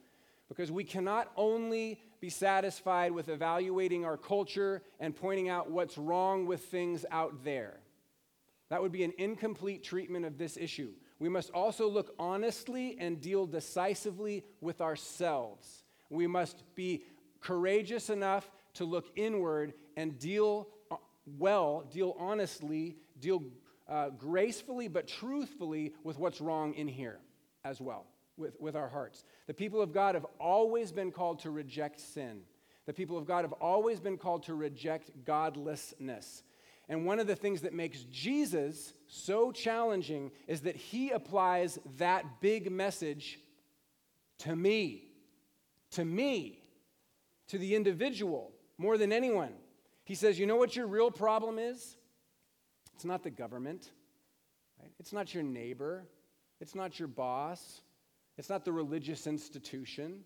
Because 0.49 0.73
we 0.73 0.83
cannot 0.83 1.31
only 1.37 2.01
be 2.21 2.29
satisfied 2.29 3.13
with 3.13 3.29
evaluating 3.29 4.05
our 4.05 4.17
culture 4.17 4.83
and 4.99 5.15
pointing 5.15 5.49
out 5.49 5.71
what's 5.71 5.97
wrong 5.97 6.45
with 6.45 6.65
things 6.65 7.07
out 7.11 7.45
there. 7.45 7.81
That 8.69 8.83
would 8.83 8.93
be 8.93 9.05
an 9.05 9.13
incomplete 9.17 9.85
treatment 9.85 10.25
of 10.25 10.39
this 10.39 10.57
issue. 10.57 10.91
We 11.21 11.29
must 11.29 11.51
also 11.51 11.89
look 11.89 12.15
honestly 12.19 12.97
and 12.99 13.21
deal 13.21 13.47
decisively 13.47 14.45
with 14.61 14.81
ourselves. 14.81 15.85
We 16.09 16.27
must 16.27 16.65
be 16.75 17.05
courageous 17.41 18.11
enough 18.11 18.51
to 18.75 18.85
look 18.85 19.07
inward 19.17 19.75
and 19.97 20.19
deal 20.19 20.69
well, 21.39 21.85
deal 21.91 22.17
honestly, 22.19 22.97
deal 23.19 23.43
uh, 23.89 24.11
gracefully 24.11 24.89
but 24.89 25.07
truthfully 25.07 25.93
with 26.05 26.19
what's 26.19 26.41
wrong 26.41 26.75
in 26.75 26.89
here 26.89 27.19
as 27.65 27.81
well, 27.81 28.07
with, 28.37 28.59
with 28.61 28.77
our 28.77 28.89
hearts. 28.89 29.25
The 29.47 29.55
people 29.55 29.83
of 29.83 29.93
God 29.93 30.15
have 30.15 30.27
always 30.39 30.93
been 30.93 31.11
called 31.11 31.41
to 31.41 31.51
reject 31.51 32.01
sin. 32.01 32.43
The 32.87 32.93
people 32.93 33.19
of 33.19 33.27
God 33.27 33.45
have 33.45 33.53
always 33.55 34.01
been 34.01 34.17
called 34.17 34.45
to 34.45 34.55
reject 34.55 35.11
godlessness. 35.25 36.43
And 36.89 37.07
one 37.07 37.21
of 37.21 37.27
the 37.27 37.37
things 37.37 37.61
that 37.61 37.73
makes 37.73 38.03
Jesus 38.05 38.95
so 39.07 39.53
challenging 39.53 40.33
is 40.49 40.63
that 40.63 40.75
he 40.75 41.11
applies 41.11 41.79
that 41.99 42.41
big 42.41 42.71
message 42.71 43.39
to 44.39 44.57
me, 44.57 45.05
to 45.93 46.05
me, 46.05 46.63
to 47.49 47.59
the 47.59 47.77
individual 47.77 48.53
more 48.79 48.97
than 48.99 49.13
anyone. 49.13 49.53
He 50.11 50.17
says, 50.17 50.41
You 50.41 50.47
know 50.47 50.57
what 50.57 50.75
your 50.75 50.89
real 50.89 51.13
problem 51.13 51.61
is? 51.61 51.97
It's 52.97 53.05
not 53.05 53.23
the 53.23 53.31
government, 53.31 53.93
right? 54.81 54.91
It's 54.99 55.13
not 55.13 55.33
your 55.33 55.45
neighbor, 55.45 56.05
it's 56.61 56.75
not 56.75 56.99
your 56.99 57.07
boss, 57.07 57.83
it's 58.37 58.49
not 58.49 58.65
the 58.65 58.73
religious 58.73 59.29
institution, 59.29 60.25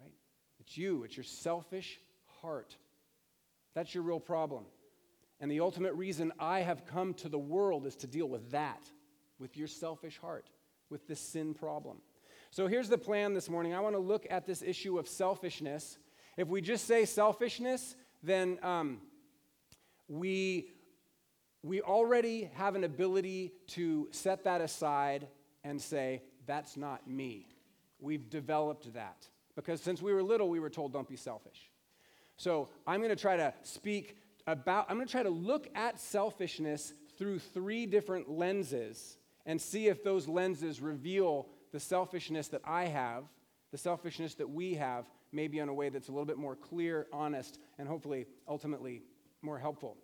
right? 0.00 0.10
It's 0.58 0.76
you, 0.76 1.04
it's 1.04 1.16
your 1.16 1.22
selfish 1.22 2.00
heart. 2.42 2.76
That's 3.76 3.94
your 3.94 4.02
real 4.02 4.18
problem. 4.18 4.64
And 5.38 5.48
the 5.48 5.60
ultimate 5.60 5.92
reason 5.92 6.32
I 6.40 6.62
have 6.62 6.84
come 6.84 7.14
to 7.14 7.28
the 7.28 7.38
world 7.38 7.86
is 7.86 7.94
to 7.98 8.08
deal 8.08 8.28
with 8.28 8.50
that, 8.50 8.90
with 9.38 9.56
your 9.56 9.68
selfish 9.68 10.18
heart, 10.18 10.50
with 10.90 11.06
this 11.06 11.20
sin 11.20 11.54
problem. 11.54 11.98
So 12.50 12.66
here's 12.66 12.88
the 12.88 12.98
plan 12.98 13.34
this 13.34 13.48
morning. 13.48 13.72
I 13.72 13.78
want 13.78 13.94
to 13.94 14.00
look 14.00 14.26
at 14.30 14.46
this 14.46 14.62
issue 14.62 14.98
of 14.98 15.06
selfishness. 15.06 15.96
If 16.36 16.48
we 16.48 16.60
just 16.60 16.88
say 16.88 17.04
selfishness, 17.04 17.94
then 18.22 18.58
um, 18.62 18.98
we, 20.08 20.68
we 21.62 21.80
already 21.80 22.50
have 22.54 22.74
an 22.74 22.84
ability 22.84 23.52
to 23.68 24.08
set 24.10 24.44
that 24.44 24.60
aside 24.60 25.28
and 25.64 25.80
say, 25.80 26.22
that's 26.46 26.76
not 26.76 27.08
me. 27.08 27.48
We've 27.98 28.28
developed 28.30 28.92
that. 28.94 29.26
Because 29.54 29.80
since 29.80 30.02
we 30.02 30.12
were 30.12 30.22
little, 30.22 30.48
we 30.48 30.60
were 30.60 30.70
told, 30.70 30.92
don't 30.92 31.08
be 31.08 31.16
selfish. 31.16 31.70
So 32.36 32.68
I'm 32.86 33.00
going 33.00 33.10
to 33.10 33.16
try 33.16 33.36
to 33.36 33.54
speak 33.62 34.18
about, 34.46 34.86
I'm 34.88 34.96
going 34.96 35.06
to 35.06 35.12
try 35.12 35.22
to 35.22 35.30
look 35.30 35.68
at 35.74 35.98
selfishness 35.98 36.92
through 37.18 37.38
three 37.38 37.86
different 37.86 38.28
lenses 38.30 39.16
and 39.46 39.60
see 39.60 39.88
if 39.88 40.04
those 40.04 40.28
lenses 40.28 40.80
reveal 40.80 41.48
the 41.72 41.80
selfishness 41.80 42.48
that 42.48 42.60
I 42.64 42.84
have, 42.84 43.24
the 43.72 43.78
selfishness 43.78 44.34
that 44.34 44.50
we 44.50 44.74
have, 44.74 45.06
maybe 45.32 45.58
in 45.58 45.68
a 45.68 45.74
way 45.74 45.88
that's 45.88 46.08
a 46.08 46.12
little 46.12 46.26
bit 46.26 46.38
more 46.38 46.56
clear, 46.56 47.06
honest, 47.12 47.58
and 47.78 47.88
hopefully 47.88 48.26
ultimately 48.48 49.02
more 49.42 49.58
helpful. 49.58 49.96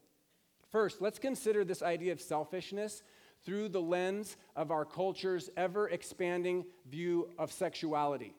First, 0.71 1.03
let's 1.03 1.19
consider 1.19 1.65
this 1.65 1.83
idea 1.83 2.13
of 2.13 2.21
selfishness 2.21 3.03
through 3.45 3.69
the 3.69 3.81
lens 3.81 4.37
of 4.57 4.71
our 4.71 4.85
culture's 4.85 5.51
ever 5.57 5.89
expanding 5.89 6.65
view 6.89 7.29
of 7.39 7.53
sexuality. 7.53 8.35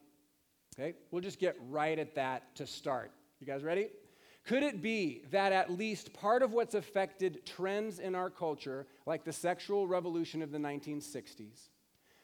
Okay, 0.75 0.95
we'll 1.11 1.21
just 1.21 1.39
get 1.39 1.55
right 1.69 1.99
at 1.99 2.15
that 2.15 2.55
to 2.55 2.65
start. 2.65 3.11
You 3.39 3.45
guys 3.45 3.63
ready? 3.63 3.89
Could 4.45 4.63
it 4.63 4.81
be 4.81 5.23
that 5.31 5.53
at 5.53 5.71
least 5.71 6.13
part 6.13 6.41
of 6.41 6.51
what's 6.51 6.75
affected 6.75 7.45
trends 7.45 7.99
in 7.99 8.15
our 8.15 8.29
culture, 8.29 8.87
like 9.05 9.23
the 9.23 9.31
sexual 9.31 9.87
revolution 9.87 10.41
of 10.41 10.51
the 10.51 10.57
1960s, 10.57 11.69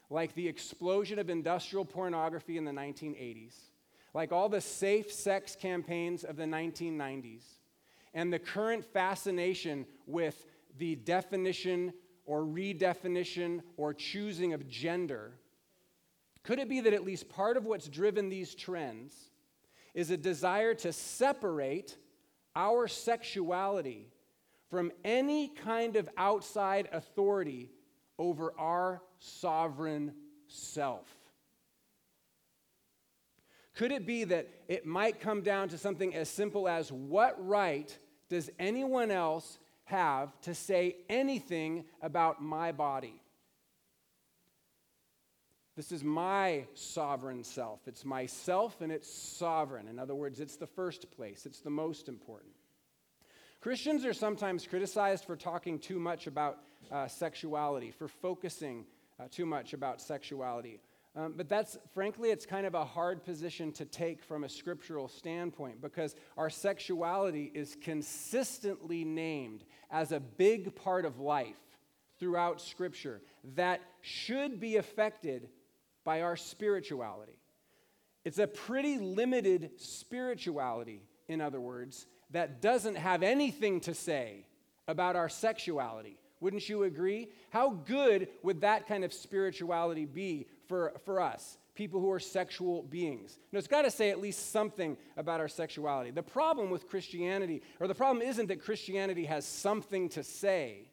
like 0.09 0.33
the 0.33 0.47
explosion 0.47 1.19
of 1.19 1.29
industrial 1.29 1.85
pornography 1.85 2.57
in 2.57 2.65
the 2.65 2.71
1980s, 2.71 3.55
like 4.13 4.31
all 4.31 4.49
the 4.49 4.61
safe 4.61 5.11
sex 5.11 5.55
campaigns 5.55 6.23
of 6.23 6.35
the 6.35 6.45
1990s, 6.45 7.43
and 8.13 8.33
the 8.33 8.39
current 8.39 8.83
fascination 8.83 9.85
with 10.07 10.45
the 10.77 10.95
definition 10.95 11.93
or 12.25 12.41
redefinition 12.41 13.61
or 13.77 13.93
choosing 13.93 14.53
of 14.53 14.67
gender, 14.67 15.33
could 16.43 16.59
it 16.59 16.69
be 16.69 16.79
that 16.81 16.93
at 16.93 17.03
least 17.03 17.29
part 17.29 17.57
of 17.57 17.65
what's 17.65 17.87
driven 17.87 18.29
these 18.29 18.55
trends 18.55 19.29
is 19.93 20.09
a 20.09 20.17
desire 20.17 20.73
to 20.73 20.93
separate 20.93 21.97
our 22.55 22.87
sexuality 22.87 24.07
from 24.69 24.91
any 25.03 25.47
kind 25.47 25.95
of 25.95 26.09
outside 26.17 26.87
authority 26.91 27.69
over 28.17 28.53
our 28.57 29.01
sovereign 29.19 30.13
self? 30.47 31.18
Could 33.79 33.93
it 33.93 34.05
be 34.05 34.25
that 34.25 34.49
it 34.67 34.85
might 34.85 35.21
come 35.21 35.41
down 35.41 35.69
to 35.69 35.77
something 35.77 36.13
as 36.13 36.27
simple 36.27 36.67
as 36.67 36.91
what 36.91 37.37
right 37.47 37.97
does 38.27 38.49
anyone 38.59 39.09
else 39.09 39.57
have 39.85 40.37
to 40.41 40.53
say 40.53 40.97
anything 41.07 41.85
about 42.01 42.41
my 42.41 42.73
body? 42.73 43.21
This 45.77 45.93
is 45.93 46.03
my 46.03 46.65
sovereign 46.73 47.41
self. 47.41 47.79
It's 47.87 48.03
myself 48.03 48.81
and 48.81 48.91
it's 48.91 49.09
sovereign. 49.09 49.87
In 49.87 49.97
other 49.97 50.13
words, 50.13 50.41
it's 50.41 50.57
the 50.57 50.67
first 50.67 51.09
place, 51.11 51.45
it's 51.45 51.61
the 51.61 51.69
most 51.69 52.09
important. 52.09 52.51
Christians 53.61 54.03
are 54.03 54.11
sometimes 54.11 54.67
criticized 54.67 55.23
for 55.23 55.37
talking 55.37 55.79
too 55.79 55.99
much 55.99 56.27
about 56.27 56.57
uh, 56.91 57.07
sexuality, 57.07 57.91
for 57.91 58.09
focusing 58.09 58.85
uh, 59.21 59.29
too 59.31 59.45
much 59.45 59.71
about 59.71 60.01
sexuality. 60.01 60.81
Um, 61.15 61.33
but 61.35 61.49
that's, 61.49 61.77
frankly, 61.93 62.29
it's 62.29 62.45
kind 62.45 62.65
of 62.65 62.75
a 62.75 62.85
hard 62.85 63.23
position 63.23 63.71
to 63.73 63.85
take 63.85 64.23
from 64.23 64.43
a 64.43 64.49
scriptural 64.49 65.07
standpoint 65.07 65.81
because 65.81 66.15
our 66.37 66.49
sexuality 66.49 67.51
is 67.53 67.75
consistently 67.81 69.03
named 69.03 69.63
as 69.89 70.11
a 70.11 70.19
big 70.19 70.75
part 70.75 71.05
of 71.05 71.19
life 71.19 71.55
throughout 72.19 72.61
Scripture 72.61 73.21
that 73.55 73.81
should 74.01 74.59
be 74.59 74.75
affected 74.75 75.49
by 76.03 76.21
our 76.21 76.35
spirituality. 76.35 77.39
It's 78.25 78.39
a 78.39 78.47
pretty 78.47 78.97
limited 78.97 79.71
spirituality, 79.77 81.01
in 81.27 81.41
other 81.41 81.61
words, 81.61 82.05
that 82.31 82.61
doesn't 82.61 82.95
have 82.95 83.23
anything 83.23 83.79
to 83.81 83.93
say 83.93 84.45
about 84.87 85.15
our 85.15 85.29
sexuality. 85.29 86.19
Wouldn't 86.41 86.69
you 86.69 86.83
agree? 86.83 87.29
How 87.49 87.69
good 87.69 88.27
would 88.43 88.61
that 88.61 88.87
kind 88.87 89.03
of 89.03 89.13
spirituality 89.13 90.05
be 90.05 90.47
for, 90.69 90.93
for 91.03 91.19
us, 91.19 91.57
people 91.73 91.99
who 91.99 92.11
are 92.11 92.19
sexual 92.19 92.83
beings. 92.83 93.39
Now, 93.51 93.57
it's 93.57 93.67
got 93.67 93.81
to 93.81 93.91
say 93.91 94.11
at 94.11 94.21
least 94.21 94.51
something 94.51 94.95
about 95.17 95.39
our 95.39 95.47
sexuality. 95.47 96.11
The 96.11 96.23
problem 96.23 96.69
with 96.69 96.87
Christianity, 96.87 97.63
or 97.79 97.87
the 97.87 97.95
problem 97.95 98.25
isn't 98.25 98.47
that 98.47 98.61
Christianity 98.61 99.25
has 99.25 99.45
something 99.45 100.07
to 100.09 100.23
say 100.23 100.91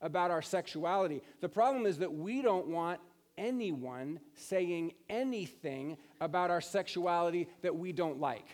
about 0.00 0.30
our 0.30 0.42
sexuality. 0.42 1.22
The 1.40 1.48
problem 1.48 1.86
is 1.86 1.98
that 1.98 2.12
we 2.12 2.40
don't 2.40 2.68
want 2.68 3.00
anyone 3.36 4.20
saying 4.34 4.92
anything 5.10 5.96
about 6.20 6.50
our 6.50 6.60
sexuality 6.60 7.48
that 7.62 7.74
we 7.74 7.92
don't 7.92 8.20
like. 8.20 8.46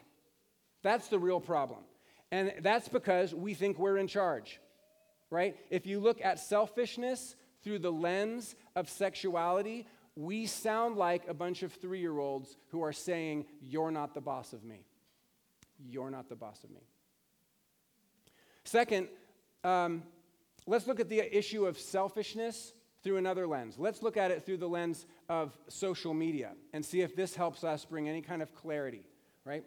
That's 0.82 1.08
the 1.08 1.18
real 1.18 1.40
problem. 1.40 1.80
And 2.30 2.54
that's 2.60 2.88
because 2.88 3.34
we 3.34 3.52
think 3.52 3.78
we're 3.78 3.98
in 3.98 4.08
charge, 4.08 4.58
right? 5.30 5.54
If 5.68 5.86
you 5.86 6.00
look 6.00 6.24
at 6.24 6.40
selfishness 6.40 7.36
through 7.62 7.80
the 7.80 7.92
lens 7.92 8.54
of 8.74 8.88
sexuality, 8.88 9.86
we 10.16 10.46
sound 10.46 10.96
like 10.96 11.26
a 11.28 11.34
bunch 11.34 11.62
of 11.62 11.72
three 11.72 12.00
year 12.00 12.18
olds 12.18 12.56
who 12.68 12.82
are 12.82 12.92
saying, 12.92 13.46
You're 13.60 13.90
not 13.90 14.14
the 14.14 14.20
boss 14.20 14.52
of 14.52 14.64
me. 14.64 14.86
You're 15.78 16.10
not 16.10 16.28
the 16.28 16.36
boss 16.36 16.62
of 16.64 16.70
me. 16.70 16.82
Second, 18.64 19.08
um, 19.64 20.02
let's 20.66 20.86
look 20.86 21.00
at 21.00 21.08
the 21.08 21.36
issue 21.36 21.66
of 21.66 21.78
selfishness 21.78 22.74
through 23.02 23.16
another 23.16 23.46
lens. 23.46 23.76
Let's 23.78 24.02
look 24.02 24.16
at 24.16 24.30
it 24.30 24.44
through 24.44 24.58
the 24.58 24.68
lens 24.68 25.06
of 25.28 25.56
social 25.68 26.14
media 26.14 26.52
and 26.72 26.84
see 26.84 27.00
if 27.00 27.16
this 27.16 27.34
helps 27.34 27.64
us 27.64 27.84
bring 27.84 28.08
any 28.08 28.22
kind 28.22 28.42
of 28.42 28.54
clarity, 28.54 29.02
right? 29.44 29.64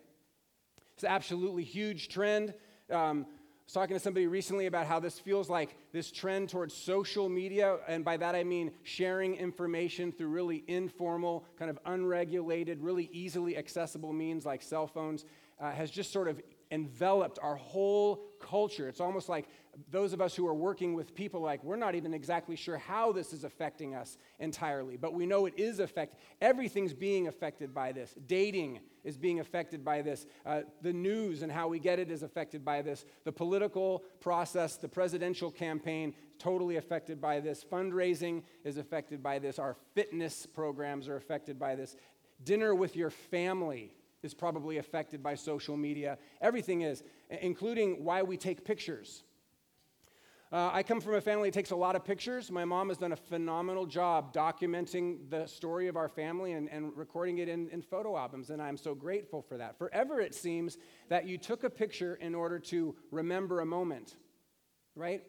It's 0.93 1.03
an 1.03 1.09
absolutely 1.09 1.63
huge 1.63 2.07
trend. 2.07 2.53
Um, 2.89 3.25
was 3.65 3.73
talking 3.73 3.95
to 3.95 3.99
somebody 3.99 4.27
recently 4.27 4.67
about 4.67 4.85
how 4.85 4.99
this 4.99 5.17
feels 5.17 5.49
like 5.49 5.75
this 5.91 6.11
trend 6.11 6.49
towards 6.49 6.73
social 6.73 7.27
media, 7.29 7.77
and 7.87 8.05
by 8.05 8.15
that 8.17 8.35
I 8.35 8.43
mean 8.43 8.71
sharing 8.83 9.35
information 9.35 10.11
through 10.11 10.27
really 10.27 10.63
informal, 10.67 11.45
kind 11.57 11.71
of 11.71 11.79
unregulated, 11.85 12.79
really 12.79 13.09
easily 13.11 13.57
accessible 13.57 14.13
means 14.13 14.45
like 14.45 14.61
cell 14.61 14.85
phones, 14.85 15.25
uh, 15.59 15.71
has 15.71 15.89
just 15.89 16.11
sort 16.11 16.27
of 16.27 16.39
enveloped 16.69 17.39
our 17.41 17.55
whole 17.55 18.21
culture. 18.39 18.87
It's 18.87 18.99
almost 19.01 19.29
like 19.29 19.47
those 19.91 20.13
of 20.13 20.21
us 20.21 20.35
who 20.35 20.47
are 20.47 20.53
working 20.53 20.93
with 20.93 21.13
people 21.13 21.41
like 21.41 21.63
we're 21.63 21.75
not 21.75 21.95
even 21.95 22.13
exactly 22.13 22.55
sure 22.55 22.77
how 22.77 23.11
this 23.11 23.33
is 23.33 23.43
affecting 23.43 23.93
us 23.93 24.17
entirely 24.39 24.97
but 24.97 25.13
we 25.13 25.25
know 25.25 25.45
it 25.45 25.53
is 25.57 25.79
affected 25.79 26.17
everything's 26.41 26.93
being 26.93 27.27
affected 27.27 27.73
by 27.73 27.91
this. 27.91 28.15
Dating 28.27 28.79
is 29.03 29.17
being 29.17 29.39
affected 29.39 29.83
by 29.83 30.01
this. 30.01 30.25
Uh, 30.45 30.61
the 30.81 30.93
news 30.93 31.41
and 31.41 31.51
how 31.51 31.67
we 31.67 31.79
get 31.79 31.99
it 31.99 32.09
is 32.09 32.23
affected 32.23 32.65
by 32.65 32.81
this. 32.81 33.05
The 33.23 33.31
political 33.31 34.03
process 34.19 34.77
the 34.77 34.87
presidential 34.87 35.51
campaign 35.51 36.13
totally 36.39 36.77
affected 36.77 37.21
by 37.21 37.39
this. 37.39 37.63
Fundraising 37.63 38.43
is 38.63 38.77
affected 38.77 39.21
by 39.21 39.39
this. 39.39 39.59
Our 39.59 39.75
fitness 39.93 40.45
programs 40.45 41.07
are 41.07 41.15
affected 41.15 41.59
by 41.59 41.75
this. 41.75 41.95
Dinner 42.43 42.75
with 42.75 42.95
your 42.95 43.09
family 43.09 43.93
is 44.23 44.33
probably 44.33 44.77
affected 44.77 45.21
by 45.21 45.35
social 45.35 45.77
media. 45.77 46.17
Everything 46.41 46.81
is 46.81 47.03
including 47.29 48.03
why 48.03 48.23
we 48.23 48.37
take 48.37 48.65
pictures 48.65 49.23
uh, 50.51 50.69
I 50.71 50.83
come 50.83 51.01
from 51.01 51.15
a 51.15 51.21
family 51.21 51.49
that 51.49 51.53
takes 51.55 51.71
a 51.71 51.75
lot 51.75 51.95
of 51.95 52.05
pictures. 52.05 52.51
My 52.51 52.65
mom 52.65 52.89
has 52.89 52.97
done 52.97 53.11
a 53.11 53.15
phenomenal 53.15 53.85
job 53.85 54.31
documenting 54.33 55.29
the 55.29 55.47
story 55.47 55.87
of 55.87 55.97
our 55.97 56.07
family 56.07 56.53
and, 56.53 56.69
and 56.69 56.95
recording 56.95 57.39
it 57.39 57.49
in, 57.49 57.67
in 57.69 57.81
photo 57.81 58.15
albums, 58.15 58.51
and 58.51 58.61
I'm 58.61 58.77
so 58.77 58.93
grateful 58.93 59.41
for 59.41 59.57
that. 59.57 59.77
Forever, 59.77 60.21
it 60.21 60.35
seems 60.35 60.77
that 61.09 61.27
you 61.27 61.39
took 61.39 61.63
a 61.63 61.69
picture 61.69 62.15
in 62.15 62.35
order 62.35 62.59
to 62.59 62.95
remember 63.09 63.61
a 63.61 63.65
moment, 63.65 64.15
right? 64.95 65.23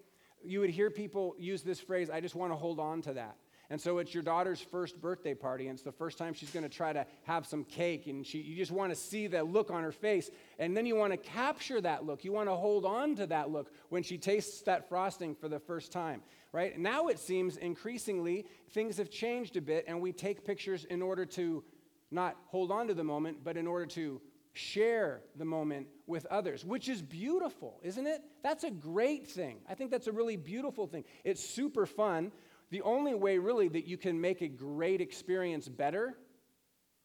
You 0.44 0.60
would 0.60 0.70
hear 0.70 0.90
people 0.90 1.34
use 1.38 1.62
this 1.62 1.80
phrase, 1.80 2.10
I 2.10 2.20
just 2.20 2.34
want 2.34 2.52
to 2.52 2.56
hold 2.56 2.78
on 2.78 3.00
to 3.02 3.14
that. 3.14 3.36
And 3.68 3.80
so 3.80 3.98
it's 3.98 4.14
your 4.14 4.22
daughter's 4.22 4.60
first 4.60 5.00
birthday 5.00 5.34
party, 5.34 5.66
and 5.66 5.74
it's 5.74 5.82
the 5.82 5.92
first 5.92 6.18
time 6.18 6.34
she's 6.34 6.50
going 6.50 6.62
to 6.62 6.68
try 6.68 6.92
to 6.92 7.04
have 7.24 7.46
some 7.46 7.64
cake, 7.64 8.06
and 8.06 8.24
she, 8.24 8.38
you 8.38 8.56
just 8.56 8.70
want 8.70 8.92
to 8.92 8.96
see 8.96 9.26
that 9.28 9.48
look 9.48 9.70
on 9.70 9.82
her 9.82 9.92
face. 9.92 10.30
And 10.58 10.76
then 10.76 10.86
you 10.86 10.94
want 10.94 11.12
to 11.12 11.16
capture 11.16 11.80
that 11.80 12.04
look. 12.04 12.24
You 12.24 12.32
want 12.32 12.48
to 12.48 12.54
hold 12.54 12.84
on 12.84 13.16
to 13.16 13.26
that 13.26 13.50
look 13.50 13.72
when 13.88 14.02
she 14.02 14.18
tastes 14.18 14.62
that 14.62 14.88
frosting 14.88 15.34
for 15.34 15.48
the 15.48 15.58
first 15.58 15.90
time, 15.90 16.22
right? 16.52 16.78
Now 16.78 17.08
it 17.08 17.18
seems 17.18 17.56
increasingly 17.56 18.46
things 18.70 18.98
have 18.98 19.10
changed 19.10 19.56
a 19.56 19.60
bit, 19.60 19.84
and 19.88 20.00
we 20.00 20.12
take 20.12 20.44
pictures 20.44 20.84
in 20.84 21.02
order 21.02 21.24
to 21.26 21.64
not 22.12 22.36
hold 22.46 22.70
on 22.70 22.86
to 22.86 22.94
the 22.94 23.04
moment, 23.04 23.38
but 23.42 23.56
in 23.56 23.66
order 23.66 23.86
to 23.86 24.20
share 24.52 25.20
the 25.36 25.44
moment 25.44 25.86
with 26.06 26.24
others, 26.26 26.64
which 26.64 26.88
is 26.88 27.02
beautiful, 27.02 27.78
isn't 27.82 28.06
it? 28.06 28.22
That's 28.42 28.64
a 28.64 28.70
great 28.70 29.26
thing. 29.26 29.58
I 29.68 29.74
think 29.74 29.90
that's 29.90 30.06
a 30.06 30.12
really 30.12 30.36
beautiful 30.36 30.86
thing. 30.86 31.04
It's 31.24 31.44
super 31.44 31.84
fun 31.84 32.32
the 32.70 32.82
only 32.82 33.14
way, 33.14 33.38
really, 33.38 33.68
that 33.68 33.86
you 33.86 33.96
can 33.96 34.20
make 34.20 34.42
a 34.42 34.48
great 34.48 35.00
experience 35.00 35.68
better 35.68 36.16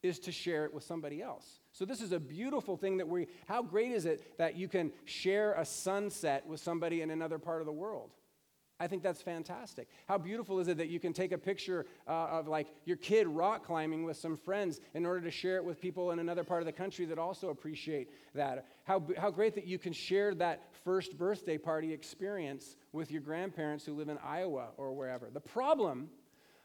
is 0.01 0.19
to 0.19 0.31
share 0.31 0.65
it 0.65 0.73
with 0.73 0.83
somebody 0.83 1.21
else. 1.21 1.59
So, 1.71 1.85
this 1.85 2.01
is 2.01 2.11
a 2.11 2.19
beautiful 2.19 2.75
thing 2.75 2.97
that 2.97 3.07
we, 3.07 3.27
how 3.47 3.61
great 3.61 3.91
is 3.91 4.05
it 4.05 4.37
that 4.37 4.55
you 4.55 4.67
can 4.67 4.91
share 5.05 5.53
a 5.53 5.65
sunset 5.65 6.45
with 6.47 6.59
somebody 6.59 7.01
in 7.01 7.11
another 7.11 7.37
part 7.37 7.61
of 7.61 7.67
the 7.67 7.71
world? 7.71 8.11
I 8.81 8.87
think 8.87 9.03
that's 9.03 9.21
fantastic. 9.21 9.87
How 10.07 10.17
beautiful 10.17 10.59
is 10.59 10.67
it 10.67 10.75
that 10.77 10.89
you 10.89 10.99
can 10.99 11.13
take 11.13 11.33
a 11.33 11.37
picture 11.37 11.85
uh, 12.07 12.29
of 12.31 12.47
like 12.47 12.67
your 12.85 12.97
kid 12.97 13.27
rock 13.27 13.63
climbing 13.63 14.05
with 14.05 14.17
some 14.17 14.35
friends 14.35 14.81
in 14.95 15.05
order 15.05 15.21
to 15.21 15.29
share 15.29 15.57
it 15.57 15.63
with 15.63 15.79
people 15.79 16.09
in 16.09 16.17
another 16.17 16.43
part 16.43 16.63
of 16.63 16.65
the 16.65 16.71
country 16.71 17.05
that 17.05 17.19
also 17.19 17.49
appreciate 17.49 18.09
that? 18.33 18.65
How, 18.85 19.03
how 19.19 19.29
great 19.29 19.53
that 19.53 19.67
you 19.67 19.77
can 19.77 19.93
share 19.93 20.33
that 20.33 20.63
first 20.83 21.15
birthday 21.15 21.59
party 21.59 21.93
experience 21.93 22.75
with 22.91 23.11
your 23.11 23.21
grandparents 23.21 23.85
who 23.85 23.93
live 23.93 24.09
in 24.09 24.17
Iowa 24.17 24.69
or 24.77 24.93
wherever. 24.93 25.29
The 25.31 25.39
problem 25.39 26.09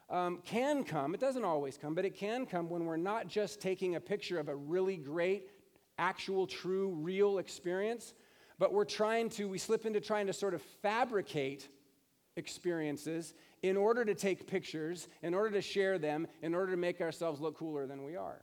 um, 0.09 0.39
can 0.43 0.85
come, 0.85 1.13
it 1.13 1.21
doesn't 1.21 1.45
always 1.45 1.77
come, 1.77 1.95
but 1.95 2.07
it 2.07 2.17
can 2.17 2.47
come 2.47 2.71
when 2.71 2.87
we're 2.87 2.97
not 2.97 3.29
just 3.29 3.61
taking 3.61 3.97
a 3.97 4.01
picture 4.01 4.39
of 4.39 4.49
a 4.49 4.57
really 4.57 4.97
great, 4.97 5.51
actual, 5.99 6.47
true, 6.47 6.95
real 6.95 7.37
experience, 7.37 8.15
but 8.59 8.73
we're 8.73 8.87
trying 8.87 9.29
to, 9.29 9.51
we 9.51 9.59
slip 9.59 9.85
into 9.85 10.01
trying 10.01 10.27
to 10.29 10.33
sort 10.33 10.55
of 10.55 10.63
fabricate 10.81 11.69
experiences 12.37 13.35
in 13.63 13.77
order 13.77 14.05
to 14.05 14.15
take 14.15 14.47
pictures, 14.47 15.09
in 15.23 15.35
order 15.35 15.51
to 15.51 15.61
share 15.61 15.99
them, 15.99 16.27
in 16.43 16.55
order 16.55 16.71
to 16.71 16.77
make 16.77 17.01
ourselves 17.01 17.41
look 17.41 17.57
cooler 17.57 17.87
than 17.87 18.05
we 18.05 18.17
are. 18.17 18.43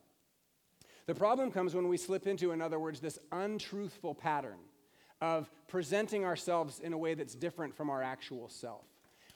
The 1.05 1.15
problem 1.15 1.51
comes 1.51 1.75
when 1.75 1.87
we 1.87 1.97
slip 1.97 2.27
into, 2.27 2.51
in 2.51 2.61
other 2.61 2.79
words, 2.79 2.99
this 2.99 3.19
untruthful 3.31 4.15
pattern 4.15 4.59
of 5.21 5.49
presenting 5.67 6.25
ourselves 6.25 6.79
in 6.79 6.93
a 6.93 6.97
way 6.97 7.13
that's 7.13 7.35
different 7.35 7.75
from 7.75 7.89
our 7.89 8.01
actual 8.01 8.49
self. 8.49 8.85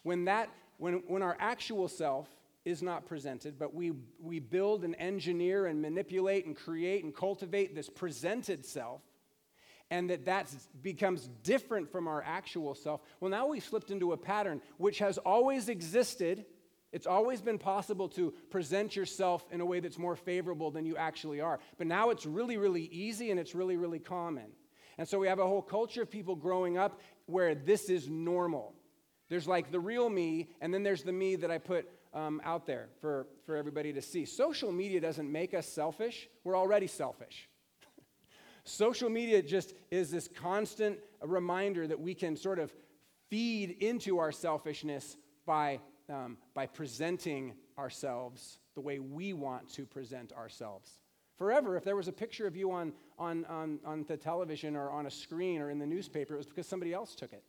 When, 0.04 0.26
that, 0.26 0.50
when, 0.78 1.04
when 1.08 1.22
our 1.22 1.38
actual 1.40 1.88
self 1.88 2.28
is 2.66 2.82
not 2.82 3.06
presented, 3.06 3.58
but 3.58 3.74
we, 3.74 3.94
we 4.22 4.40
build 4.40 4.84
and 4.84 4.96
engineer 5.00 5.68
and 5.68 5.82
manipulate 5.82 6.46
and 6.46 6.56
create 6.56 7.04
and 7.04 7.16
cultivate 7.16 7.76
this 7.76 7.90
presented 7.90 8.66
self, 8.66 9.02
and 9.90 10.10
that 10.10 10.26
that 10.26 10.54
becomes 10.82 11.30
different 11.44 11.92
from 11.92 12.08
our 12.08 12.24
actual 12.26 12.76
self, 12.76 13.02
well, 13.20 13.32
now 13.32 13.48
we've 13.48 13.64
slipped 13.64 13.92
into 13.92 14.12
a 14.12 14.18
pattern 14.18 14.62
which 14.78 15.00
has 15.00 15.18
always 15.18 15.70
existed. 15.70 16.46
It's 16.92 17.08
always 17.08 17.42
been 17.42 17.58
possible 17.58 18.10
to 18.10 18.34
present 18.50 18.96
yourself 18.96 19.46
in 19.52 19.62
a 19.62 19.66
way 19.66 19.80
that's 19.80 19.98
more 19.98 20.16
favorable 20.16 20.72
than 20.72 20.86
you 20.86 20.98
actually 20.98 21.42
are. 21.42 21.60
But 21.78 21.88
now 21.88 22.10
it's 22.10 22.26
really, 22.26 22.58
really 22.58 22.84
easy 22.84 23.32
and 23.32 23.40
it's 23.40 23.56
really, 23.56 23.78
really 23.78 24.00
common. 24.00 24.48
And 24.98 25.08
so 25.08 25.20
we 25.20 25.28
have 25.28 25.40
a 25.40 25.48
whole 25.48 25.62
culture 25.62 26.02
of 26.02 26.10
people 26.10 26.36
growing 26.36 26.78
up 26.78 27.00
where 27.26 27.54
this 27.54 27.90
is 27.90 28.10
normal. 28.10 28.74
There's 29.30 29.48
like 29.48 29.72
the 29.72 29.80
real 29.80 30.10
me, 30.10 30.50
and 30.62 30.74
then 30.74 30.84
there's 30.84 31.04
the 31.04 31.12
me 31.12 31.36
that 31.36 31.52
I 31.52 31.58
put 31.58 31.88
um, 32.14 32.42
out 32.44 32.66
there 32.66 32.90
for, 33.02 33.28
for 33.46 33.56
everybody 33.56 33.94
to 33.94 34.02
see. 34.02 34.26
Social 34.26 34.72
media 34.72 35.00
doesn't 35.00 35.32
make 35.32 35.54
us 35.54 35.68
selfish, 35.68 36.28
we're 36.44 36.58
already 36.58 36.88
selfish. 36.88 37.50
Social 38.68 39.10
media 39.10 39.42
just 39.42 39.74
is 39.92 40.12
this 40.12 40.28
constant 40.28 41.00
reminder 41.24 41.88
that 41.88 42.00
we 42.00 42.14
can 42.14 42.36
sort 42.36 42.60
of 42.60 42.74
feed 43.30 43.78
into 43.80 44.20
our 44.20 44.32
selfishness 44.32 45.16
by, 45.46 45.80
um, 46.10 46.38
by 46.54 46.66
presenting 46.66 47.54
ourselves 47.80 48.60
the 48.76 48.82
way 48.82 49.00
we 49.00 49.32
want 49.32 49.70
to 49.74 49.86
present 49.86 50.34
ourselves. 50.34 51.00
Forever, 51.38 51.78
if 51.78 51.86
there 51.86 51.96
was 51.96 52.10
a 52.10 52.12
picture 52.12 52.46
of 52.46 52.58
you 52.58 52.72
on, 52.72 52.92
on, 53.18 53.46
on, 53.46 53.80
on 53.86 54.04
the 54.06 54.18
television 54.18 54.76
or 54.76 54.90
on 54.90 55.06
a 55.06 55.12
screen 55.12 55.62
or 55.62 55.70
in 55.70 55.80
the 55.80 55.86
newspaper, 55.86 56.34
it 56.34 56.38
was 56.38 56.48
because 56.48 56.68
somebody 56.68 56.94
else 56.94 57.16
took 57.16 57.32
it. 57.32 57.44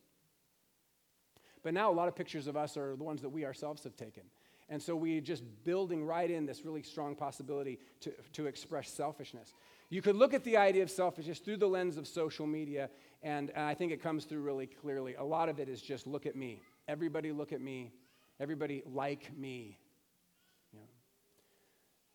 But 1.63 1.73
now 1.73 1.91
a 1.91 1.93
lot 1.93 2.07
of 2.07 2.15
pictures 2.15 2.47
of 2.47 2.55
us 2.55 2.77
are 2.77 2.95
the 2.95 3.03
ones 3.03 3.21
that 3.23 3.29
we 3.29 3.45
ourselves 3.45 3.83
have 3.83 3.97
taken. 3.97 4.23
And 4.69 4.81
so 4.81 4.95
we're 4.95 5.19
just 5.19 5.43
building 5.65 6.05
right 6.05 6.29
in 6.31 6.45
this 6.45 6.63
really 6.63 6.83
strong 6.83 7.15
possibility 7.15 7.79
to, 8.01 8.13
to 8.33 8.45
express 8.45 8.89
selfishness. 8.89 9.53
You 9.89 10.01
could 10.01 10.15
look 10.15 10.33
at 10.33 10.43
the 10.43 10.57
idea 10.57 10.83
of 10.83 10.91
selfishness 10.91 11.39
through 11.39 11.57
the 11.57 11.67
lens 11.67 11.97
of 11.97 12.07
social 12.07 12.45
media, 12.45 12.89
and, 13.23 13.49
and 13.49 13.65
I 13.65 13.73
think 13.73 13.91
it 13.91 14.03
comes 14.03 14.25
through 14.25 14.41
really 14.41 14.67
clearly. 14.67 15.15
A 15.15 15.23
lot 15.23 15.49
of 15.49 15.59
it 15.59 15.67
is 15.67 15.81
just 15.81 16.05
look 16.05 16.25
at 16.25 16.35
me. 16.35 16.61
Everybody 16.87 17.31
look 17.31 17.51
at 17.51 17.61
me. 17.61 17.91
Everybody 18.39 18.83
like 18.85 19.35
me. 19.37 19.79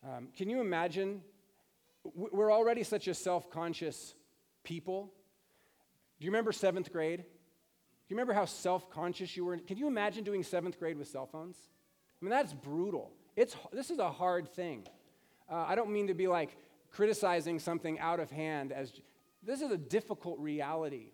Um, 0.03 0.27
can 0.37 0.49
you 0.49 0.61
imagine? 0.61 1.21
We're 2.03 2.53
already 2.53 2.83
such 2.83 3.07
a 3.07 3.13
self 3.13 3.49
conscious 3.49 4.13
people. 4.63 5.11
Do 6.19 6.25
you 6.25 6.31
remember 6.31 6.51
seventh 6.51 6.91
grade? 6.91 7.17
Do 7.17 8.13
you 8.13 8.15
remember 8.15 8.33
how 8.33 8.45
self 8.45 8.89
conscious 8.89 9.35
you 9.35 9.45
were? 9.45 9.57
Can 9.57 9.77
you 9.77 9.87
imagine 9.87 10.23
doing 10.23 10.43
seventh 10.43 10.77
grade 10.79 10.97
with 10.97 11.07
cell 11.07 11.25
phones? 11.25 11.57
I 12.21 12.25
mean, 12.25 12.29
that's 12.29 12.53
brutal. 12.53 13.11
It's, 13.35 13.55
this 13.73 13.89
is 13.89 13.99
a 13.99 14.11
hard 14.11 14.47
thing. 14.47 14.87
Uh, 15.51 15.65
I 15.67 15.75
don't 15.75 15.91
mean 15.91 16.07
to 16.07 16.13
be 16.13 16.27
like, 16.27 16.55
criticizing 16.95 17.59
something 17.59 17.99
out 17.99 18.21
of 18.21 18.31
hand 18.31 18.71
as 18.71 18.93
this 19.43 19.61
is 19.61 19.69
a 19.69 19.77
difficult 19.77 20.39
reality. 20.39 21.11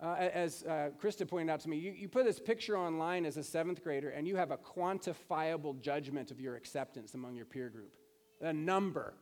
Uh, 0.00 0.14
as 0.14 0.62
uh, 0.62 0.90
Krista 1.02 1.28
pointed 1.28 1.52
out 1.52 1.60
to 1.60 1.68
me, 1.68 1.76
you, 1.76 1.90
you 1.92 2.08
put 2.08 2.24
this 2.24 2.38
picture 2.38 2.78
online 2.78 3.26
as 3.26 3.36
a 3.36 3.42
seventh 3.42 3.82
grader 3.82 4.10
and 4.10 4.26
you 4.26 4.36
have 4.36 4.50
a 4.50 4.56
quantifiable 4.56 5.78
judgment 5.78 6.30
of 6.30 6.40
your 6.40 6.56
acceptance 6.56 7.12
among 7.14 7.34
your 7.34 7.44
peer 7.44 7.68
group. 7.68 7.92
A 8.40 8.52
number, 8.52 9.12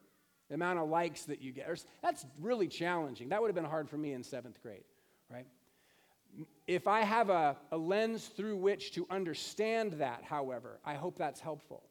the 0.48 0.54
amount 0.54 0.78
of 0.78 0.88
likes 0.88 1.24
that 1.24 1.40
you 1.40 1.50
get. 1.52 1.66
That's 2.00 2.26
really 2.38 2.68
challenging. 2.68 3.30
That 3.30 3.40
would 3.40 3.48
have 3.48 3.56
been 3.56 3.64
hard 3.64 3.88
for 3.88 3.96
me 3.96 4.12
in 4.12 4.22
seventh 4.22 4.62
grade, 4.62 4.84
right? 5.28 5.46
If 6.68 6.86
I 6.86 7.00
have 7.00 7.30
a, 7.30 7.56
a 7.72 7.76
lens 7.76 8.26
through 8.28 8.58
which 8.58 8.92
to 8.92 9.06
understand 9.10 9.94
that, 9.94 10.22
however, 10.22 10.78
I 10.84 10.94
hope 10.94 11.18
that's 11.18 11.40
helpful 11.40 11.82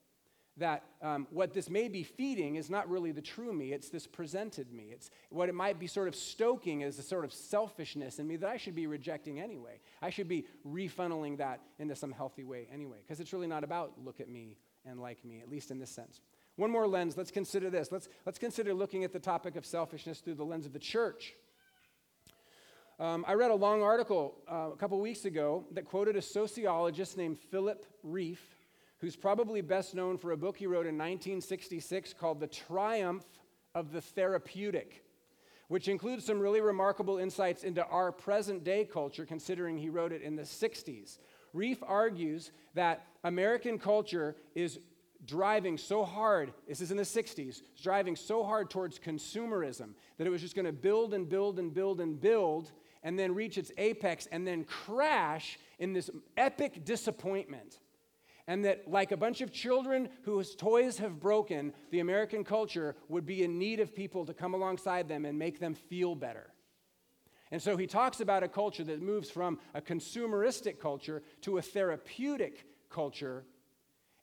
that 0.57 0.83
um, 1.01 1.27
what 1.29 1.53
this 1.53 1.69
may 1.69 1.87
be 1.87 2.03
feeding 2.03 2.55
is 2.55 2.69
not 2.69 2.89
really 2.89 3.11
the 3.11 3.21
true 3.21 3.53
me, 3.53 3.73
it's 3.73 3.89
this 3.89 4.07
presented 4.07 4.71
me. 4.73 4.89
It's 4.91 5.09
what 5.29 5.49
it 5.49 5.55
might 5.55 5.79
be 5.79 5.87
sort 5.87 6.07
of 6.07 6.15
stoking 6.15 6.81
is 6.81 6.97
a 6.97 7.03
sort 7.03 7.25
of 7.25 7.33
selfishness 7.33 8.19
in 8.19 8.27
me 8.27 8.37
that 8.37 8.49
I 8.49 8.57
should 8.57 8.75
be 8.75 8.87
rejecting 8.87 9.39
anyway. 9.39 9.79
I 10.01 10.09
should 10.09 10.27
be 10.27 10.45
refunneling 10.65 11.37
that 11.37 11.61
into 11.79 11.95
some 11.95 12.11
healthy 12.11 12.43
way 12.43 12.67
anyway, 12.73 12.97
because 13.01 13.19
it's 13.19 13.33
really 13.33 13.47
not 13.47 13.63
about 13.63 13.93
look 14.03 14.19
at 14.19 14.29
me 14.29 14.57
and 14.85 14.99
like 14.99 15.23
me, 15.23 15.41
at 15.41 15.49
least 15.49 15.69
in 15.69 15.79
this 15.79 15.91
sense. 15.91 16.21
One 16.55 16.71
more 16.71 16.87
lens, 16.87 17.15
let's 17.17 17.29
consider 17.29 17.69
this. 17.69 17.91
Let's, 17.91 18.09
let's 18.25 18.39
consider 18.39 18.73
looking 18.73 19.03
at 19.03 19.13
the 19.13 19.19
topic 19.19 19.55
of 19.55 19.65
selfishness 19.65 20.19
through 20.19 20.35
the 20.35 20.45
lens 20.45 20.65
of 20.65 20.73
the 20.73 20.79
church. 20.79 21.33
Um, 22.99 23.23
I 23.27 23.35
read 23.35 23.51
a 23.51 23.55
long 23.55 23.83
article 23.83 24.41
uh, 24.51 24.71
a 24.73 24.75
couple 24.75 24.99
weeks 24.99 25.25
ago 25.25 25.65
that 25.73 25.85
quoted 25.85 26.15
a 26.15 26.21
sociologist 26.21 27.15
named 27.15 27.37
Philip 27.37 27.85
Rieff 28.03 28.56
who's 28.99 29.15
probably 29.15 29.61
best 29.61 29.93
known 29.93 30.17
for 30.17 30.31
a 30.31 30.37
book 30.37 30.57
he 30.57 30.67
wrote 30.67 30.85
in 30.85 30.97
1966 30.97 32.13
called 32.13 32.39
The 32.39 32.47
Triumph 32.47 33.25
of 33.75 33.91
the 33.91 34.01
Therapeutic, 34.01 35.03
which 35.67 35.87
includes 35.87 36.25
some 36.25 36.39
really 36.39 36.61
remarkable 36.61 37.17
insights 37.17 37.63
into 37.63 37.85
our 37.85 38.11
present 38.11 38.63
day 38.63 38.85
culture, 38.85 39.25
considering 39.25 39.77
he 39.77 39.89
wrote 39.89 40.11
it 40.11 40.21
in 40.21 40.35
the 40.35 40.43
60s. 40.43 41.19
Rieff 41.53 41.77
argues 41.85 42.51
that 42.73 43.05
American 43.23 43.77
culture 43.77 44.35
is 44.55 44.79
driving 45.25 45.77
so 45.77 46.03
hard, 46.03 46.53
this 46.67 46.81
is 46.81 46.91
in 46.91 46.97
the 46.97 47.03
60s, 47.03 47.61
driving 47.81 48.15
so 48.15 48.43
hard 48.43 48.69
towards 48.69 48.99
consumerism 48.99 49.89
that 50.17 50.27
it 50.27 50.29
was 50.29 50.41
just 50.41 50.55
going 50.55 50.65
to 50.65 50.71
build 50.71 51.13
and 51.13 51.27
build 51.27 51.59
and 51.59 51.73
build 51.73 52.01
and 52.01 52.19
build 52.19 52.71
and 53.03 53.17
then 53.17 53.33
reach 53.33 53.57
its 53.57 53.71
apex 53.77 54.27
and 54.31 54.45
then 54.45 54.63
crash 54.63 55.59
in 55.79 55.93
this 55.93 56.09
epic 56.35 56.83
disappointment 56.85 57.79
and 58.47 58.63
that, 58.63 58.89
like 58.89 59.11
a 59.11 59.17
bunch 59.17 59.41
of 59.41 59.51
children 59.51 60.09
whose 60.23 60.55
toys 60.55 60.97
have 60.99 61.19
broken, 61.19 61.73
the 61.91 61.99
American 61.99 62.43
culture 62.43 62.95
would 63.09 63.25
be 63.25 63.43
in 63.43 63.59
need 63.59 63.79
of 63.81 63.93
people 63.93 64.25
to 64.25 64.33
come 64.33 64.53
alongside 64.53 65.09
them 65.09 65.25
and 65.25 65.37
make 65.37 65.59
them 65.59 65.73
feel 65.73 66.15
better. 66.15 66.53
And 67.51 67.61
so 67.61 67.77
he 67.77 67.87
talks 67.87 68.19
about 68.19 68.43
a 68.43 68.47
culture 68.47 68.83
that 68.85 69.01
moves 69.01 69.29
from 69.29 69.59
a 69.73 69.81
consumeristic 69.81 70.79
culture 70.79 71.23
to 71.41 71.57
a 71.57 71.61
therapeutic 71.61 72.65
culture 72.89 73.45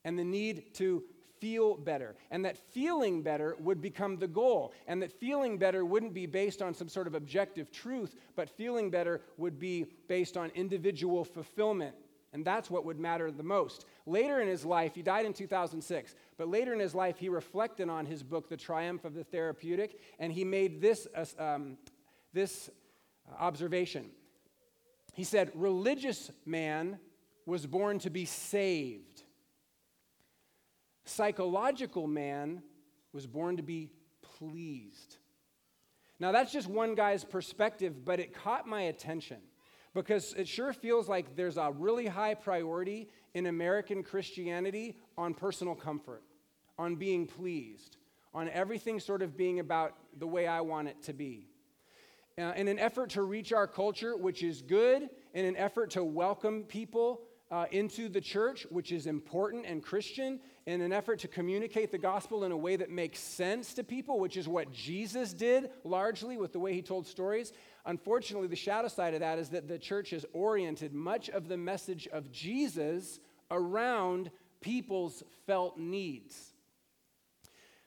and 0.05 0.19
the 0.19 0.25
need 0.25 0.75
to 0.75 1.05
feel 1.41 1.77
better. 1.77 2.17
And 2.31 2.45
that 2.45 2.57
feeling 2.57 3.23
better 3.23 3.57
would 3.59 3.81
become 3.81 4.17
the 4.17 4.29
goal. 4.29 4.73
And 4.87 5.03
that 5.03 5.13
feeling 5.13 5.59
better 5.59 5.85
wouldn't 5.85 6.15
be 6.15 6.27
based 6.27 6.63
on 6.63 6.75
some 6.75 6.89
sort 6.89 7.07
of 7.07 7.15
objective 7.15 7.71
truth, 7.71 8.15
but 8.37 8.49
feeling 8.49 8.91
better 8.91 9.23
would 9.37 9.59
be 9.59 9.87
based 10.09 10.37
on 10.37 10.51
individual 10.55 11.25
fulfillment 11.25 11.95
And 12.35 12.45
that's 12.45 12.69
what 12.69 12.85
would 12.85 12.99
matter 12.99 13.31
the 13.31 13.45
most. 13.45 13.87
Later 14.07 14.41
in 14.41 14.49
his 14.49 14.65
life, 14.65 14.97
he 14.97 15.03
died 15.03 15.25
in 15.25 15.33
2006, 15.33 16.17
but 16.37 16.49
later 16.49 16.73
in 16.73 16.81
his 16.81 16.93
life, 16.93 17.17
he 17.17 17.29
reflected 17.29 17.89
on 17.89 18.07
his 18.07 18.25
book, 18.25 18.49
The 18.49 18.57
Triumph 18.57 19.05
of 19.05 19.15
the 19.15 19.23
Therapeutic, 19.23 20.01
and 20.19 20.33
he 20.33 20.45
made 20.45 20.81
this, 20.81 21.07
uh, 21.15 21.25
um, 21.39 21.79
this 22.33 22.71
observation. 23.39 24.11
He 25.15 25.23
said, 25.23 25.53
Religious 25.55 26.33
man 26.45 26.99
was 27.47 27.67
born 27.67 28.01
to 28.01 28.11
be 28.11 28.25
saved, 28.25 29.23
psychological 31.05 32.09
man 32.09 32.65
was 33.13 33.29
born 33.29 33.59
to 33.59 33.63
be 33.63 33.93
pleased. 34.23 35.19
Now, 36.19 36.33
that's 36.33 36.53
just 36.53 36.67
one 36.67 36.97
guy's 36.97 37.23
perspective, 37.23 38.05
but 38.05 38.19
it 38.19 38.35
caught 38.35 38.67
my 38.67 38.83
attention 38.83 39.39
because 39.95 40.35
it 40.35 40.49
sure 40.49 40.73
feels 40.73 41.09
like 41.09 41.37
there's 41.37 41.57
a 41.57 41.71
really 41.71 42.07
high 42.07 42.35
priority 42.35 43.09
in 43.35 43.47
American 43.47 44.03
Christianity 44.03 44.99
on 45.17 45.35
personal 45.35 45.75
comfort, 45.75 46.23
on 46.79 46.97
being 46.97 47.27
pleased, 47.27 47.97
on 48.35 48.49
everything 48.49 48.99
sort 48.99 49.23
of 49.23 49.37
being 49.37 49.61
about 49.61 49.95
the 50.19 50.27
way 50.27 50.47
I 50.47 50.61
want 50.61 50.89
it 50.89 51.03
to 51.05 51.13
be. 51.13 51.49
Uh, 52.37 52.53
in 52.57 52.67
an 52.67 52.81
effort 52.81 53.11
to 53.11 53.23
reach 53.23 53.53
our 53.53 53.69
culture, 53.69 54.17
which 54.17 54.43
is 54.43 54.61
good, 54.61 55.09
in 55.35 55.45
an 55.45 55.57
effort 55.57 55.91
to 55.91 56.03
welcome 56.03 56.65
people 56.65 57.21
uh, 57.53 57.67
into 57.71 58.09
the 58.09 58.21
church, 58.21 58.67
which 58.71 58.91
is 58.91 59.07
important 59.07 59.65
and 59.65 59.81
Christian, 59.81 60.41
in 60.67 60.81
an 60.81 60.93
effort 60.93 61.19
to 61.19 61.29
communicate 61.29 61.91
the 61.91 61.99
gospel 61.99 62.45
in 62.45 62.53
a 62.53 62.57
way 62.57 62.77
that 62.77 62.91
makes 62.91 63.19
sense 63.19 63.75
to 63.75 63.85
people, 63.85 64.19
which 64.19 64.37
is 64.37 64.49
what 64.49 64.73
Jesus 64.73 65.35
did 65.35 65.71
largely 65.85 66.39
with 66.39 66.53
the 66.53 66.59
way 66.59 66.73
he 66.73 66.81
told 66.81 67.07
stories. 67.07 67.53
Unfortunately, 67.85 68.49
the 68.49 68.57
shadow 68.57 68.89
side 68.89 69.13
of 69.13 69.21
that 69.21 69.39
is 69.39 69.51
that 69.51 69.69
the 69.69 69.79
church 69.79 70.11
has 70.11 70.25
oriented 70.33 70.95
much 70.95 71.29
of 71.29 71.49
the 71.49 71.57
message 71.57 72.09
of 72.09 72.33
Jesus 72.33 73.21
around 73.51 74.31
people's 74.63 75.23
felt 75.47 75.79
needs. 75.79 76.55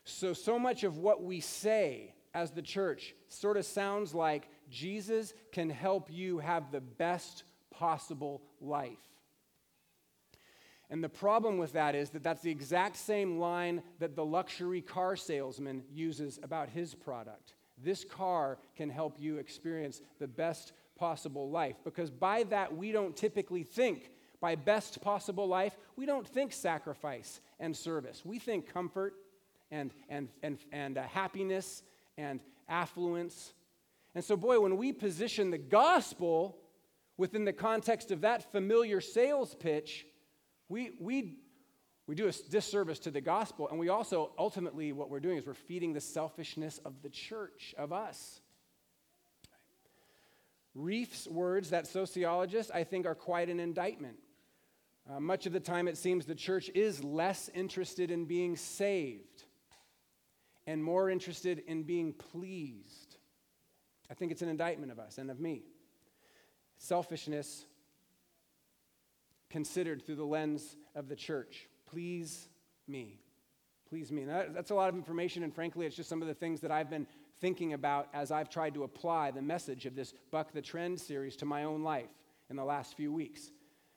So, 0.04 0.32
so 0.32 0.58
much 0.58 0.84
of 0.84 0.98
what 0.98 1.22
we 1.22 1.40
say 1.40 2.14
as 2.32 2.52
the 2.52 2.62
church 2.62 3.14
sort 3.28 3.56
of 3.56 3.66
sounds 3.66 4.14
like 4.14 4.48
Jesus 4.70 5.34
can 5.50 5.68
help 5.68 6.08
you 6.10 6.38
have 6.38 6.70
the 6.70 6.80
best 6.80 7.42
possible 7.70 8.42
life. 8.60 9.07
And 10.90 11.04
the 11.04 11.08
problem 11.08 11.58
with 11.58 11.72
that 11.72 11.94
is 11.94 12.10
that 12.10 12.22
that's 12.22 12.40
the 12.40 12.50
exact 12.50 12.96
same 12.96 13.38
line 13.38 13.82
that 13.98 14.16
the 14.16 14.24
luxury 14.24 14.80
car 14.80 15.16
salesman 15.16 15.82
uses 15.92 16.38
about 16.42 16.70
his 16.70 16.94
product. 16.94 17.54
This 17.76 18.04
car 18.04 18.58
can 18.76 18.88
help 18.88 19.16
you 19.18 19.36
experience 19.36 20.00
the 20.18 20.26
best 20.26 20.72
possible 20.98 21.50
life. 21.50 21.76
Because 21.84 22.10
by 22.10 22.42
that, 22.44 22.74
we 22.74 22.90
don't 22.90 23.14
typically 23.14 23.62
think, 23.62 24.10
by 24.40 24.54
best 24.54 25.00
possible 25.02 25.46
life, 25.46 25.76
we 25.96 26.06
don't 26.06 26.26
think 26.26 26.52
sacrifice 26.52 27.40
and 27.60 27.76
service. 27.76 28.22
We 28.24 28.38
think 28.38 28.72
comfort 28.72 29.14
and, 29.70 29.92
and, 30.08 30.28
and, 30.42 30.58
and 30.72 30.98
uh, 30.98 31.02
happiness 31.02 31.82
and 32.16 32.40
affluence. 32.68 33.52
And 34.14 34.24
so, 34.24 34.36
boy, 34.36 34.58
when 34.60 34.76
we 34.76 34.92
position 34.92 35.50
the 35.50 35.58
gospel 35.58 36.56
within 37.16 37.44
the 37.44 37.52
context 37.52 38.10
of 38.10 38.22
that 38.22 38.50
familiar 38.50 39.00
sales 39.00 39.54
pitch, 39.54 40.06
we, 40.68 40.90
we, 41.00 41.38
we 42.06 42.14
do 42.14 42.28
a 42.28 42.32
disservice 42.32 42.98
to 43.00 43.10
the 43.10 43.20
gospel, 43.20 43.68
and 43.68 43.78
we 43.78 43.88
also, 43.88 44.32
ultimately, 44.38 44.92
what 44.92 45.10
we're 45.10 45.20
doing 45.20 45.38
is 45.38 45.46
we're 45.46 45.54
feeding 45.54 45.92
the 45.92 46.00
selfishness 46.00 46.78
of 46.84 47.02
the 47.02 47.08
church, 47.08 47.74
of 47.78 47.92
us. 47.92 48.40
Rieff's 50.76 51.26
words, 51.26 51.70
that 51.70 51.86
sociologist, 51.86 52.70
I 52.72 52.84
think 52.84 53.06
are 53.06 53.14
quite 53.14 53.48
an 53.48 53.60
indictment. 53.60 54.16
Uh, 55.10 55.18
much 55.18 55.46
of 55.46 55.52
the 55.52 55.60
time, 55.60 55.88
it 55.88 55.96
seems 55.96 56.26
the 56.26 56.34
church 56.34 56.70
is 56.74 57.02
less 57.02 57.48
interested 57.54 58.10
in 58.10 58.26
being 58.26 58.56
saved 58.56 59.44
and 60.66 60.84
more 60.84 61.08
interested 61.08 61.62
in 61.66 61.82
being 61.82 62.12
pleased. 62.12 63.16
I 64.10 64.14
think 64.14 64.32
it's 64.32 64.42
an 64.42 64.50
indictment 64.50 64.92
of 64.92 64.98
us 64.98 65.16
and 65.16 65.30
of 65.30 65.40
me. 65.40 65.62
Selfishness 66.76 67.64
considered 69.50 70.04
through 70.04 70.16
the 70.16 70.24
lens 70.24 70.76
of 70.94 71.08
the 71.08 71.16
church. 71.16 71.68
Please 71.90 72.48
me. 72.86 73.20
Please 73.88 74.12
me. 74.12 74.24
That, 74.24 74.54
that's 74.54 74.70
a 74.70 74.74
lot 74.74 74.88
of 74.88 74.94
information, 74.94 75.42
and 75.42 75.54
frankly, 75.54 75.86
it's 75.86 75.96
just 75.96 76.08
some 76.08 76.20
of 76.20 76.28
the 76.28 76.34
things 76.34 76.60
that 76.60 76.70
I've 76.70 76.90
been 76.90 77.06
thinking 77.40 77.72
about 77.72 78.08
as 78.12 78.30
I've 78.30 78.50
tried 78.50 78.74
to 78.74 78.82
apply 78.82 79.30
the 79.30 79.42
message 79.42 79.86
of 79.86 79.94
this 79.94 80.12
Buck 80.30 80.52
the 80.52 80.60
Trend 80.60 81.00
series 81.00 81.36
to 81.36 81.46
my 81.46 81.64
own 81.64 81.82
life 81.82 82.10
in 82.50 82.56
the 82.56 82.64
last 82.64 82.96
few 82.96 83.12
weeks. 83.12 83.50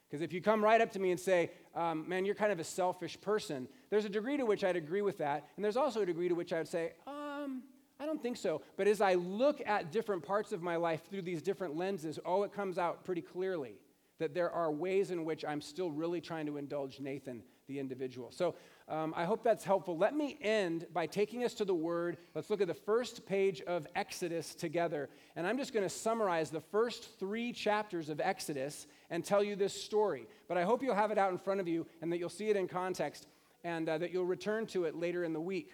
Because 0.07 0.21
if 0.21 0.33
you 0.33 0.41
come 0.41 0.63
right 0.63 0.81
up 0.81 0.91
to 0.91 0.99
me 0.99 1.11
and 1.11 1.19
say, 1.19 1.51
um, 1.73 2.07
man, 2.07 2.25
you're 2.25 2.35
kind 2.35 2.51
of 2.51 2.59
a 2.59 2.63
selfish 2.63 3.19
person, 3.21 3.67
there's 3.89 4.05
a 4.05 4.09
degree 4.09 4.37
to 4.37 4.45
which 4.45 4.63
I'd 4.63 4.75
agree 4.75 5.01
with 5.01 5.17
that. 5.19 5.47
And 5.55 5.63
there's 5.63 5.77
also 5.77 6.01
a 6.01 6.05
degree 6.05 6.27
to 6.27 6.35
which 6.35 6.51
I 6.51 6.57
would 6.57 6.67
say, 6.67 6.91
um, 7.07 7.63
I 7.99 8.05
don't 8.05 8.21
think 8.21 8.35
so. 8.37 8.61
But 8.77 8.87
as 8.87 8.99
I 8.99 9.13
look 9.13 9.61
at 9.65 9.91
different 9.91 10.23
parts 10.23 10.51
of 10.51 10.61
my 10.61 10.75
life 10.75 11.01
through 11.09 11.21
these 11.21 11.41
different 11.41 11.77
lenses, 11.77 12.19
oh, 12.25 12.43
it 12.43 12.51
comes 12.51 12.77
out 12.77 13.05
pretty 13.05 13.21
clearly 13.21 13.75
that 14.21 14.35
there 14.35 14.51
are 14.51 14.71
ways 14.71 15.09
in 15.11 15.25
which 15.25 15.43
I'm 15.43 15.61
still 15.61 15.91
really 15.91 16.21
trying 16.21 16.45
to 16.45 16.57
indulge 16.57 16.99
Nathan, 16.99 17.41
the 17.67 17.79
individual. 17.79 18.31
So 18.31 18.55
um, 18.87 19.13
I 19.17 19.25
hope 19.25 19.43
that's 19.43 19.63
helpful. 19.63 19.97
Let 19.97 20.15
me 20.15 20.37
end 20.41 20.85
by 20.93 21.07
taking 21.07 21.43
us 21.43 21.55
to 21.55 21.65
the 21.65 21.73
Word. 21.73 22.17
Let's 22.35 22.51
look 22.51 22.61
at 22.61 22.67
the 22.67 22.73
first 22.73 23.25
page 23.25 23.61
of 23.61 23.87
Exodus 23.95 24.53
together. 24.53 25.09
And 25.35 25.47
I'm 25.47 25.57
just 25.57 25.73
going 25.73 25.85
to 25.85 25.89
summarize 25.89 26.51
the 26.51 26.61
first 26.61 27.19
three 27.19 27.51
chapters 27.51 28.09
of 28.09 28.19
Exodus 28.19 28.85
and 29.09 29.25
tell 29.25 29.43
you 29.43 29.55
this 29.55 29.73
story. 29.73 30.27
But 30.47 30.57
I 30.57 30.63
hope 30.63 30.83
you'll 30.83 30.93
have 30.93 31.11
it 31.11 31.17
out 31.17 31.31
in 31.31 31.39
front 31.39 31.59
of 31.59 31.67
you 31.67 31.87
and 32.01 32.11
that 32.11 32.19
you'll 32.19 32.29
see 32.29 32.49
it 32.49 32.55
in 32.55 32.67
context 32.67 33.25
and 33.63 33.89
uh, 33.89 33.97
that 33.97 34.11
you'll 34.11 34.25
return 34.25 34.67
to 34.67 34.85
it 34.85 34.95
later 34.95 35.23
in 35.23 35.33
the 35.33 35.41
week. 35.41 35.73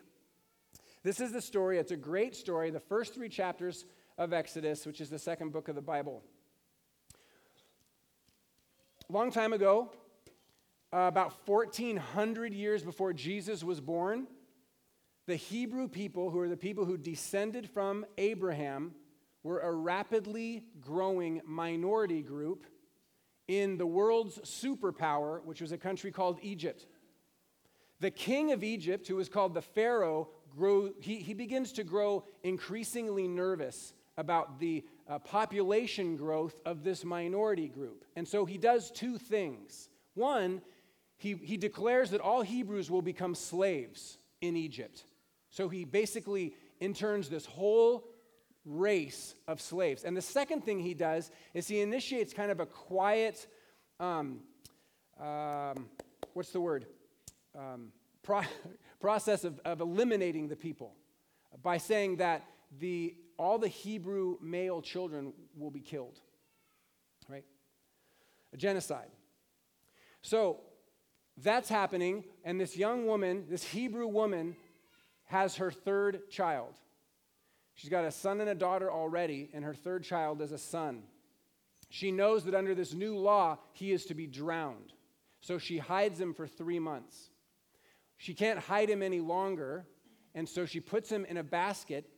This 1.03 1.19
is 1.19 1.33
the 1.33 1.41
story. 1.41 1.79
It's 1.79 1.91
a 1.91 1.97
great 1.97 2.33
story, 2.33 2.69
the 2.69 2.79
first 2.79 3.13
three 3.13 3.29
chapters 3.29 3.85
of 4.17 4.31
Exodus, 4.31 4.85
which 4.85 5.01
is 5.01 5.09
the 5.09 5.19
second 5.19 5.51
book 5.51 5.67
of 5.67 5.75
the 5.75 5.81
Bible 5.81 6.23
long 9.13 9.31
time 9.31 9.53
ago, 9.53 9.89
uh, 10.93 11.07
about 11.07 11.47
1400 11.47 12.53
years 12.53 12.83
before 12.83 13.13
Jesus 13.13 13.63
was 13.63 13.79
born, 13.79 14.27
the 15.27 15.35
Hebrew 15.35 15.87
people, 15.87 16.29
who 16.29 16.39
are 16.39 16.49
the 16.49 16.57
people 16.57 16.83
who 16.83 16.97
descended 16.97 17.69
from 17.69 18.05
Abraham, 18.17 18.93
were 19.43 19.59
a 19.59 19.71
rapidly 19.71 20.63
growing 20.81 21.41
minority 21.45 22.21
group 22.21 22.65
in 23.47 23.77
the 23.77 23.85
world's 23.85 24.39
superpower, 24.39 25.41
which 25.45 25.61
was 25.61 25.71
a 25.71 25.77
country 25.77 26.11
called 26.11 26.39
Egypt. 26.41 26.85
The 28.01 28.11
king 28.11 28.51
of 28.51 28.61
Egypt, 28.61 29.07
who 29.07 29.15
was 29.15 29.29
called 29.29 29.53
the 29.53 29.61
Pharaoh, 29.61 30.29
grew, 30.49 30.93
he, 30.99 31.19
he 31.19 31.33
begins 31.33 31.71
to 31.73 31.85
grow 31.85 32.25
increasingly 32.43 33.27
nervous 33.27 33.93
about 34.17 34.59
the 34.59 34.83
uh, 35.07 35.19
population 35.19 36.15
growth 36.15 36.59
of 36.65 36.83
this 36.83 37.05
minority 37.05 37.67
group. 37.67 38.03
And 38.15 38.27
so 38.27 38.45
he 38.45 38.57
does 38.57 38.91
two 38.91 39.17
things. 39.17 39.89
One, 40.15 40.61
he, 41.17 41.35
he 41.35 41.57
declares 41.57 42.11
that 42.11 42.21
all 42.21 42.41
Hebrews 42.41 42.89
will 42.89 43.01
become 43.01 43.35
slaves 43.35 44.17
in 44.41 44.55
Egypt. 44.55 45.03
So 45.49 45.69
he 45.69 45.85
basically 45.85 46.53
interns 46.79 47.29
this 47.29 47.45
whole 47.45 48.03
race 48.65 49.35
of 49.47 49.61
slaves. 49.61 50.03
And 50.03 50.15
the 50.15 50.21
second 50.21 50.63
thing 50.63 50.79
he 50.79 50.93
does 50.93 51.31
is 51.53 51.67
he 51.67 51.79
initiates 51.79 52.33
kind 52.33 52.51
of 52.51 52.59
a 52.59 52.65
quiet, 52.65 53.47
um, 53.99 54.41
um, 55.19 55.87
what's 56.33 56.51
the 56.51 56.61
word? 56.61 56.85
Um, 57.57 57.91
pro- 58.23 58.41
process 58.99 59.43
of, 59.43 59.59
of 59.63 59.81
eliminating 59.81 60.47
the 60.47 60.55
people 60.55 60.93
by 61.63 61.77
saying 61.77 62.17
that 62.17 62.45
the 62.79 63.15
all 63.37 63.57
the 63.59 63.67
Hebrew 63.67 64.37
male 64.41 64.81
children 64.81 65.33
will 65.55 65.71
be 65.71 65.79
killed. 65.79 66.19
Right? 67.29 67.45
A 68.53 68.57
genocide. 68.57 69.09
So 70.21 70.61
that's 71.37 71.69
happening, 71.69 72.23
and 72.43 72.59
this 72.59 72.75
young 72.75 73.05
woman, 73.05 73.45
this 73.49 73.63
Hebrew 73.63 74.07
woman, 74.07 74.55
has 75.25 75.57
her 75.57 75.71
third 75.71 76.29
child. 76.29 76.73
She's 77.75 77.89
got 77.89 78.05
a 78.05 78.11
son 78.11 78.41
and 78.41 78.49
a 78.49 78.55
daughter 78.55 78.91
already, 78.91 79.49
and 79.53 79.63
her 79.63 79.75
third 79.75 80.03
child 80.03 80.41
is 80.41 80.51
a 80.51 80.57
son. 80.57 81.03
She 81.89 82.11
knows 82.11 82.43
that 82.45 82.55
under 82.55 82.73
this 82.73 82.93
new 82.93 83.17
law, 83.17 83.59
he 83.73 83.91
is 83.91 84.05
to 84.05 84.13
be 84.13 84.25
drowned. 84.25 84.93
So 85.41 85.57
she 85.57 85.77
hides 85.77 86.19
him 86.19 86.33
for 86.33 86.47
three 86.47 86.79
months. 86.79 87.29
She 88.17 88.33
can't 88.33 88.59
hide 88.59 88.89
him 88.89 89.03
any 89.03 89.19
longer, 89.19 89.85
and 90.33 90.49
so 90.49 90.65
she 90.65 90.79
puts 90.79 91.09
him 91.09 91.23
in 91.25 91.37
a 91.37 91.43
basket 91.43 92.09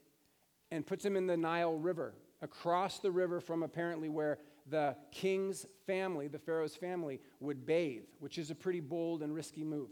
and 0.71 0.85
puts 0.85 1.03
him 1.03 1.15
in 1.15 1.27
the 1.27 1.37
Nile 1.37 1.75
River, 1.75 2.13
across 2.41 2.99
the 2.99 3.11
river 3.11 3.39
from 3.39 3.63
apparently 3.63 4.09
where 4.09 4.39
the 4.69 4.95
king's 5.11 5.65
family, 5.85 6.27
the 6.27 6.39
Pharaoh's 6.39 6.75
family, 6.75 7.19
would 7.39 7.65
bathe, 7.65 8.03
which 8.19 8.37
is 8.37 8.51
a 8.51 8.55
pretty 8.55 8.79
bold 8.79 9.23
and 9.23 9.33
risky 9.33 9.63
move. 9.63 9.89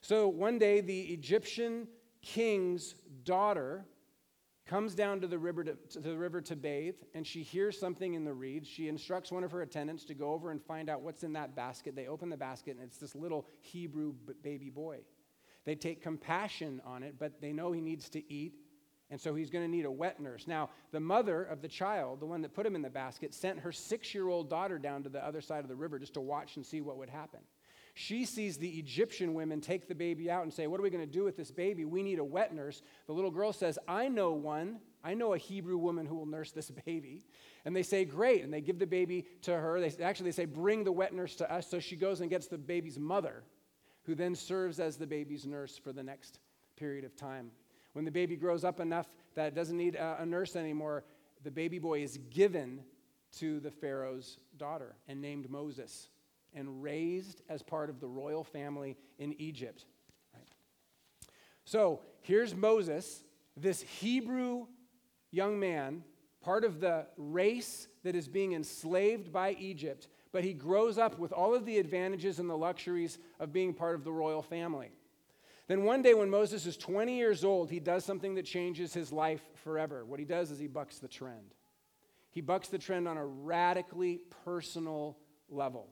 So 0.00 0.28
one 0.28 0.58
day, 0.58 0.80
the 0.80 1.00
Egyptian 1.00 1.86
king's 2.22 2.94
daughter 3.24 3.84
comes 4.66 4.94
down 4.94 5.20
to 5.20 5.26
the 5.26 5.38
river 5.38 5.64
to, 5.64 5.74
to, 5.90 6.00
the 6.00 6.16
river 6.16 6.40
to 6.40 6.54
bathe, 6.54 6.94
and 7.14 7.26
she 7.26 7.42
hears 7.42 7.78
something 7.78 8.14
in 8.14 8.24
the 8.24 8.32
reeds. 8.32 8.68
She 8.68 8.88
instructs 8.88 9.32
one 9.32 9.42
of 9.42 9.50
her 9.50 9.62
attendants 9.62 10.04
to 10.04 10.14
go 10.14 10.32
over 10.32 10.52
and 10.52 10.62
find 10.62 10.88
out 10.88 11.02
what's 11.02 11.24
in 11.24 11.32
that 11.32 11.56
basket. 11.56 11.96
They 11.96 12.06
open 12.06 12.28
the 12.28 12.36
basket, 12.36 12.76
and 12.76 12.84
it's 12.84 12.98
this 12.98 13.14
little 13.14 13.46
Hebrew 13.60 14.14
baby 14.42 14.70
boy. 14.70 14.98
They 15.64 15.74
take 15.74 16.02
compassion 16.02 16.80
on 16.86 17.02
it, 17.02 17.16
but 17.18 17.40
they 17.40 17.52
know 17.52 17.72
he 17.72 17.80
needs 17.80 18.08
to 18.10 18.32
eat, 18.32 18.54
and 19.10 19.20
so 19.20 19.34
he's 19.34 19.50
going 19.50 19.64
to 19.64 19.70
need 19.70 19.84
a 19.84 19.90
wet 19.90 20.20
nurse. 20.20 20.46
Now, 20.46 20.70
the 20.92 21.00
mother 21.00 21.42
of 21.42 21.62
the 21.62 21.68
child, 21.68 22.20
the 22.20 22.26
one 22.26 22.42
that 22.42 22.54
put 22.54 22.64
him 22.64 22.76
in 22.76 22.82
the 22.82 22.90
basket, 22.90 23.34
sent 23.34 23.58
her 23.58 23.72
six 23.72 24.14
year 24.14 24.28
old 24.28 24.48
daughter 24.48 24.78
down 24.78 25.02
to 25.02 25.08
the 25.08 25.24
other 25.24 25.40
side 25.40 25.60
of 25.60 25.68
the 25.68 25.74
river 25.74 25.98
just 25.98 26.14
to 26.14 26.20
watch 26.20 26.56
and 26.56 26.64
see 26.64 26.80
what 26.80 26.96
would 26.96 27.10
happen. 27.10 27.40
She 27.94 28.24
sees 28.24 28.56
the 28.56 28.68
Egyptian 28.68 29.34
women 29.34 29.60
take 29.60 29.88
the 29.88 29.94
baby 29.94 30.30
out 30.30 30.44
and 30.44 30.52
say, 30.52 30.66
What 30.66 30.78
are 30.78 30.82
we 30.82 30.90
going 30.90 31.06
to 31.06 31.12
do 31.12 31.24
with 31.24 31.36
this 31.36 31.50
baby? 31.50 31.84
We 31.84 32.02
need 32.02 32.18
a 32.20 32.24
wet 32.24 32.54
nurse. 32.54 32.82
The 33.06 33.12
little 33.12 33.30
girl 33.32 33.52
says, 33.52 33.78
I 33.88 34.08
know 34.08 34.30
one. 34.30 34.78
I 35.02 35.14
know 35.14 35.34
a 35.34 35.38
Hebrew 35.38 35.76
woman 35.76 36.06
who 36.06 36.14
will 36.14 36.26
nurse 36.26 36.52
this 36.52 36.70
baby. 36.86 37.24
And 37.64 37.74
they 37.74 37.82
say, 37.82 38.04
Great. 38.04 38.44
And 38.44 38.52
they 38.52 38.60
give 38.60 38.78
the 38.78 38.86
baby 38.86 39.26
to 39.42 39.52
her. 39.52 39.80
They, 39.80 40.04
actually, 40.04 40.30
they 40.30 40.36
say, 40.36 40.44
Bring 40.44 40.84
the 40.84 40.92
wet 40.92 41.12
nurse 41.12 41.34
to 41.36 41.52
us. 41.52 41.68
So 41.68 41.80
she 41.80 41.96
goes 41.96 42.20
and 42.20 42.30
gets 42.30 42.46
the 42.46 42.58
baby's 42.58 42.98
mother, 42.98 43.42
who 44.04 44.14
then 44.14 44.36
serves 44.36 44.78
as 44.78 44.96
the 44.96 45.06
baby's 45.06 45.44
nurse 45.44 45.76
for 45.76 45.92
the 45.92 46.02
next 46.02 46.38
period 46.76 47.04
of 47.04 47.16
time. 47.16 47.50
When 47.92 48.04
the 48.04 48.10
baby 48.10 48.36
grows 48.36 48.64
up 48.64 48.80
enough 48.80 49.10
that 49.34 49.48
it 49.48 49.54
doesn't 49.54 49.76
need 49.76 49.96
a, 49.96 50.18
a 50.20 50.26
nurse 50.26 50.56
anymore, 50.56 51.04
the 51.42 51.50
baby 51.50 51.78
boy 51.78 52.02
is 52.02 52.18
given 52.30 52.80
to 53.38 53.60
the 53.60 53.70
Pharaoh's 53.70 54.38
daughter 54.56 54.96
and 55.08 55.20
named 55.20 55.50
Moses 55.50 56.08
and 56.54 56.82
raised 56.82 57.42
as 57.48 57.62
part 57.62 57.90
of 57.90 58.00
the 58.00 58.08
royal 58.08 58.44
family 58.44 58.96
in 59.18 59.34
Egypt. 59.40 59.84
Right? 60.34 60.48
So 61.64 62.00
here's 62.22 62.54
Moses, 62.54 63.22
this 63.56 63.82
Hebrew 63.82 64.66
young 65.30 65.60
man, 65.60 66.02
part 66.40 66.64
of 66.64 66.80
the 66.80 67.06
race 67.16 67.86
that 68.02 68.16
is 68.16 68.28
being 68.28 68.52
enslaved 68.52 69.32
by 69.32 69.52
Egypt, 69.60 70.08
but 70.32 70.44
he 70.44 70.52
grows 70.52 70.98
up 70.98 71.18
with 71.18 71.32
all 71.32 71.54
of 71.54 71.66
the 71.66 71.78
advantages 71.78 72.38
and 72.38 72.48
the 72.48 72.56
luxuries 72.56 73.18
of 73.38 73.52
being 73.52 73.74
part 73.74 73.94
of 73.94 74.04
the 74.04 74.12
royal 74.12 74.42
family. 74.42 74.90
Then 75.70 75.84
one 75.84 76.02
day, 76.02 76.14
when 76.14 76.30
Moses 76.30 76.66
is 76.66 76.76
20 76.76 77.16
years 77.16 77.44
old, 77.44 77.70
he 77.70 77.78
does 77.78 78.04
something 78.04 78.34
that 78.34 78.44
changes 78.44 78.92
his 78.92 79.12
life 79.12 79.40
forever. 79.62 80.04
What 80.04 80.18
he 80.18 80.24
does 80.24 80.50
is 80.50 80.58
he 80.58 80.66
bucks 80.66 80.98
the 80.98 81.06
trend. 81.06 81.54
He 82.32 82.40
bucks 82.40 82.66
the 82.66 82.76
trend 82.76 83.06
on 83.06 83.16
a 83.16 83.24
radically 83.24 84.20
personal 84.44 85.16
level. 85.48 85.86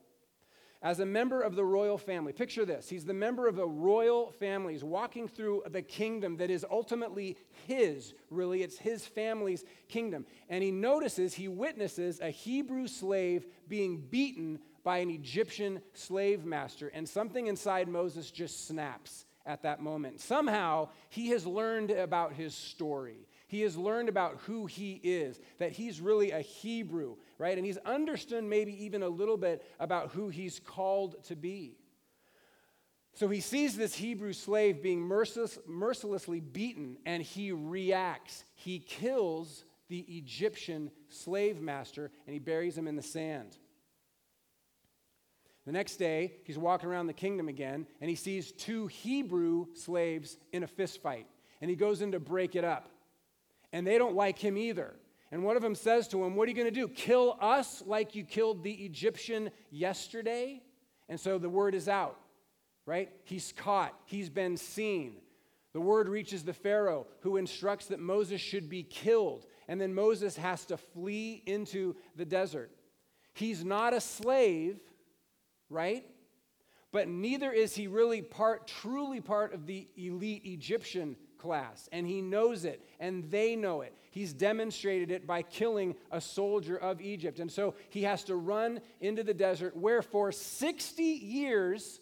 As 0.82 0.98
a 0.98 1.06
member 1.06 1.42
of 1.42 1.54
the 1.54 1.64
royal 1.64 1.96
family, 1.96 2.32
picture 2.32 2.64
this. 2.64 2.88
He's 2.88 3.04
the 3.04 3.14
member 3.14 3.46
of 3.46 3.60
a 3.60 3.66
royal 3.68 4.32
family. 4.32 4.72
He's 4.72 4.82
walking 4.82 5.28
through 5.28 5.62
the 5.70 5.82
kingdom 5.82 6.38
that 6.38 6.50
is 6.50 6.66
ultimately 6.68 7.36
his, 7.68 8.14
really. 8.30 8.64
It's 8.64 8.78
his 8.78 9.06
family's 9.06 9.64
kingdom. 9.88 10.26
And 10.48 10.64
he 10.64 10.72
notices, 10.72 11.34
he 11.34 11.46
witnesses 11.46 12.18
a 12.18 12.30
Hebrew 12.30 12.88
slave 12.88 13.46
being 13.68 14.00
beaten 14.00 14.58
by 14.82 14.98
an 14.98 15.10
Egyptian 15.10 15.82
slave 15.94 16.44
master. 16.44 16.88
And 16.88 17.08
something 17.08 17.46
inside 17.46 17.86
Moses 17.86 18.32
just 18.32 18.66
snaps 18.66 19.24
at 19.48 19.62
that 19.62 19.82
moment. 19.82 20.20
Somehow, 20.20 20.90
he 21.08 21.30
has 21.30 21.46
learned 21.46 21.90
about 21.90 22.34
his 22.34 22.54
story. 22.54 23.26
He 23.48 23.62
has 23.62 23.76
learned 23.76 24.10
about 24.10 24.40
who 24.46 24.66
he 24.66 25.00
is, 25.02 25.40
that 25.58 25.72
he's 25.72 26.00
really 26.00 26.30
a 26.30 26.40
Hebrew, 26.40 27.16
right? 27.38 27.56
And 27.56 27.66
he's 27.66 27.78
understood 27.78 28.44
maybe 28.44 28.84
even 28.84 29.02
a 29.02 29.08
little 29.08 29.38
bit 29.38 29.64
about 29.80 30.12
who 30.12 30.28
he's 30.28 30.60
called 30.60 31.24
to 31.24 31.34
be. 31.34 31.78
So 33.14 33.28
he 33.28 33.40
sees 33.40 33.76
this 33.76 33.94
Hebrew 33.94 34.34
slave 34.34 34.82
being 34.82 35.00
merciless, 35.00 35.58
mercilessly 35.66 36.40
beaten, 36.40 36.98
and 37.06 37.22
he 37.22 37.50
reacts. 37.50 38.44
He 38.54 38.78
kills 38.78 39.64
the 39.88 40.00
Egyptian 40.00 40.90
slave 41.08 41.60
master, 41.60 42.12
and 42.26 42.34
he 42.34 42.38
buries 42.38 42.76
him 42.76 42.86
in 42.86 42.96
the 42.96 43.02
sand. 43.02 43.56
The 45.68 45.72
next 45.72 45.96
day, 45.96 46.32
he's 46.44 46.56
walking 46.56 46.88
around 46.88 47.08
the 47.08 47.12
kingdom 47.12 47.46
again, 47.46 47.86
and 48.00 48.08
he 48.08 48.16
sees 48.16 48.52
two 48.52 48.86
Hebrew 48.86 49.66
slaves 49.74 50.38
in 50.50 50.62
a 50.62 50.66
fist 50.66 51.02
fight. 51.02 51.26
And 51.60 51.68
he 51.68 51.76
goes 51.76 52.00
in 52.00 52.12
to 52.12 52.18
break 52.18 52.56
it 52.56 52.64
up. 52.64 52.88
And 53.70 53.86
they 53.86 53.98
don't 53.98 54.14
like 54.14 54.38
him 54.38 54.56
either. 54.56 54.94
And 55.30 55.44
one 55.44 55.56
of 55.56 55.62
them 55.62 55.74
says 55.74 56.08
to 56.08 56.24
him, 56.24 56.36
What 56.36 56.46
are 56.46 56.52
you 56.52 56.56
going 56.56 56.72
to 56.72 56.80
do? 56.80 56.88
Kill 56.88 57.36
us 57.38 57.82
like 57.84 58.14
you 58.14 58.24
killed 58.24 58.62
the 58.62 58.72
Egyptian 58.72 59.50
yesterday? 59.68 60.62
And 61.06 61.20
so 61.20 61.36
the 61.36 61.50
word 61.50 61.74
is 61.74 61.86
out, 61.86 62.18
right? 62.86 63.10
He's 63.24 63.52
caught, 63.52 63.94
he's 64.06 64.30
been 64.30 64.56
seen. 64.56 65.16
The 65.74 65.82
word 65.82 66.08
reaches 66.08 66.44
the 66.44 66.54
Pharaoh, 66.54 67.06
who 67.20 67.36
instructs 67.36 67.88
that 67.88 68.00
Moses 68.00 68.40
should 68.40 68.70
be 68.70 68.84
killed. 68.84 69.44
And 69.68 69.78
then 69.78 69.92
Moses 69.92 70.34
has 70.38 70.64
to 70.64 70.78
flee 70.78 71.42
into 71.44 71.94
the 72.16 72.24
desert. 72.24 72.70
He's 73.38 73.64
not 73.64 73.94
a 73.94 74.00
slave, 74.00 74.80
right? 75.70 76.04
But 76.90 77.08
neither 77.08 77.52
is 77.52 77.74
he 77.74 77.86
really 77.86 78.22
part, 78.22 78.66
truly 78.66 79.20
part 79.20 79.52
of 79.52 79.66
the 79.66 79.88
elite 79.96 80.42
Egyptian 80.44 81.16
class. 81.36 81.88
And 81.92 82.06
he 82.06 82.22
knows 82.22 82.64
it, 82.64 82.82
and 82.98 83.30
they 83.30 83.56
know 83.56 83.82
it. 83.82 83.94
He's 84.10 84.32
demonstrated 84.32 85.10
it 85.10 85.26
by 85.26 85.42
killing 85.42 85.94
a 86.10 86.20
soldier 86.20 86.76
of 86.76 87.00
Egypt. 87.00 87.40
And 87.40 87.50
so 87.50 87.74
he 87.90 88.02
has 88.02 88.24
to 88.24 88.36
run 88.36 88.80
into 89.00 89.22
the 89.22 89.34
desert, 89.34 89.76
where 89.76 90.02
for 90.02 90.32
60 90.32 91.02
years, 91.02 92.00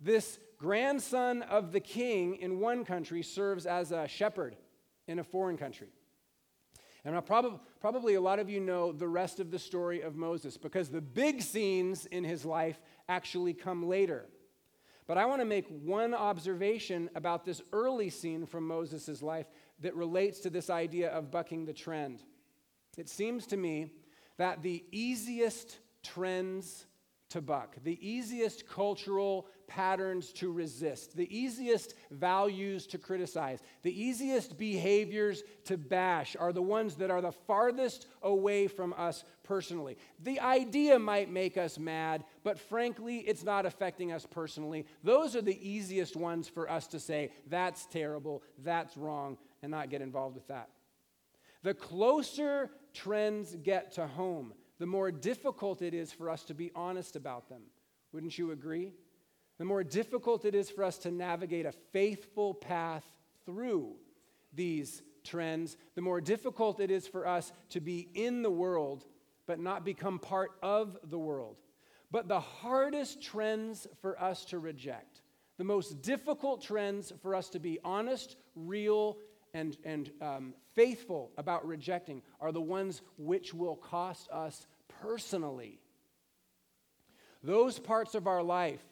this 0.00 0.38
grandson 0.58 1.42
of 1.42 1.72
the 1.72 1.80
king 1.80 2.36
in 2.36 2.58
one 2.58 2.84
country 2.84 3.22
serves 3.22 3.66
as 3.66 3.92
a 3.92 4.08
shepherd 4.08 4.56
in 5.06 5.18
a 5.18 5.24
foreign 5.24 5.56
country. 5.58 5.88
And 7.04 7.24
prob- 7.26 7.60
probably 7.80 8.14
a 8.14 8.20
lot 8.20 8.38
of 8.38 8.48
you 8.48 8.60
know 8.60 8.92
the 8.92 9.08
rest 9.08 9.38
of 9.40 9.50
the 9.50 9.58
story 9.58 10.00
of 10.00 10.16
Moses 10.16 10.56
because 10.56 10.88
the 10.88 11.00
big 11.00 11.42
scenes 11.42 12.06
in 12.06 12.24
his 12.24 12.44
life 12.44 12.80
actually 13.08 13.52
come 13.52 13.86
later. 13.86 14.26
But 15.06 15.18
I 15.18 15.26
want 15.26 15.42
to 15.42 15.44
make 15.44 15.66
one 15.68 16.14
observation 16.14 17.10
about 17.14 17.44
this 17.44 17.60
early 17.72 18.08
scene 18.08 18.46
from 18.46 18.66
Moses' 18.66 19.20
life 19.20 19.46
that 19.80 19.94
relates 19.94 20.40
to 20.40 20.50
this 20.50 20.70
idea 20.70 21.10
of 21.10 21.30
bucking 21.30 21.66
the 21.66 21.74
trend. 21.74 22.22
It 22.96 23.10
seems 23.10 23.46
to 23.48 23.58
me 23.58 23.90
that 24.38 24.62
the 24.62 24.82
easiest 24.90 25.78
trends 26.02 26.86
to 27.30 27.42
buck, 27.42 27.76
the 27.82 27.98
easiest 28.06 28.66
cultural 28.66 29.46
patterns 29.66 30.32
to 30.34 30.52
resist, 30.52 31.16
the 31.16 31.36
easiest 31.36 31.94
values 32.10 32.86
to 32.88 32.98
criticize, 32.98 33.60
the 33.82 34.02
easiest 34.02 34.58
behaviors 34.58 35.42
to 35.64 35.76
bash 35.76 36.36
are 36.38 36.52
the 36.52 36.62
ones 36.62 36.96
that 36.96 37.10
are 37.10 37.20
the 37.20 37.32
farthest 37.32 38.06
away 38.22 38.66
from 38.66 38.94
us 38.96 39.24
personally. 39.42 39.96
The 40.22 40.40
idea 40.40 40.98
might 40.98 41.30
make 41.30 41.56
us 41.56 41.78
mad, 41.78 42.24
but 42.42 42.58
frankly, 42.58 43.18
it's 43.18 43.44
not 43.44 43.66
affecting 43.66 44.12
us 44.12 44.26
personally. 44.26 44.86
Those 45.02 45.36
are 45.36 45.42
the 45.42 45.68
easiest 45.68 46.16
ones 46.16 46.48
for 46.48 46.70
us 46.70 46.86
to 46.88 47.00
say, 47.00 47.32
that's 47.48 47.86
terrible, 47.86 48.42
that's 48.62 48.96
wrong, 48.96 49.38
and 49.62 49.70
not 49.70 49.90
get 49.90 50.02
involved 50.02 50.34
with 50.34 50.48
that. 50.48 50.68
The 51.62 51.74
closer 51.74 52.70
trends 52.92 53.56
get 53.62 53.92
to 53.92 54.06
home, 54.06 54.52
the 54.78 54.86
more 54.86 55.10
difficult 55.10 55.82
it 55.82 55.94
is 55.94 56.12
for 56.12 56.28
us 56.28 56.42
to 56.44 56.54
be 56.54 56.70
honest 56.74 57.16
about 57.16 57.48
them. 57.48 57.62
Wouldn't 58.12 58.38
you 58.38 58.52
agree? 58.52 58.92
The 59.58 59.64
more 59.64 59.84
difficult 59.84 60.44
it 60.44 60.54
is 60.54 60.70
for 60.70 60.84
us 60.84 60.98
to 60.98 61.10
navigate 61.10 61.66
a 61.66 61.72
faithful 61.92 62.54
path 62.54 63.04
through 63.46 63.94
these 64.52 65.02
trends, 65.22 65.76
the 65.94 66.02
more 66.02 66.20
difficult 66.20 66.80
it 66.80 66.90
is 66.90 67.06
for 67.06 67.26
us 67.26 67.52
to 67.70 67.80
be 67.80 68.08
in 68.14 68.42
the 68.42 68.50
world 68.50 69.04
but 69.46 69.60
not 69.60 69.84
become 69.84 70.18
part 70.18 70.52
of 70.62 70.96
the 71.10 71.18
world. 71.18 71.56
But 72.10 72.28
the 72.28 72.40
hardest 72.40 73.22
trends 73.22 73.86
for 74.00 74.20
us 74.22 74.44
to 74.46 74.58
reject, 74.58 75.22
the 75.58 75.64
most 75.64 76.02
difficult 76.02 76.62
trends 76.62 77.12
for 77.22 77.34
us 77.34 77.48
to 77.50 77.58
be 77.58 77.78
honest, 77.84 78.36
real, 78.54 79.18
and, 79.52 79.76
and 79.84 80.10
um, 80.20 80.54
faithful 80.74 81.32
about 81.36 81.66
rejecting 81.66 82.22
are 82.40 82.52
the 82.52 82.60
ones 82.60 83.02
which 83.18 83.52
will 83.52 83.76
cost 83.76 84.28
us 84.30 84.66
personally. 85.02 85.80
Those 87.42 87.78
parts 87.78 88.14
of 88.14 88.26
our 88.26 88.42
life 88.42 88.82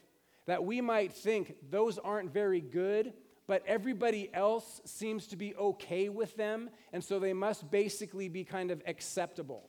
that 0.47 0.65
we 0.65 0.81
might 0.81 1.13
think 1.13 1.57
those 1.71 1.99
aren't 1.99 2.33
very 2.33 2.61
good, 2.61 3.13
but 3.47 3.63
everybody 3.67 4.31
else 4.33 4.81
seems 4.85 5.27
to 5.29 5.37
be 5.37 5.55
okay 5.57 6.09
with 6.09 6.37
them, 6.37 6.71
and 6.93 7.03
so 7.03 7.19
they 7.19 7.33
must 7.33 7.71
basically 7.71 8.29
be 8.29 8.45
kind 8.45 8.71
of 8.71 8.83
acceptable. 8.87 9.69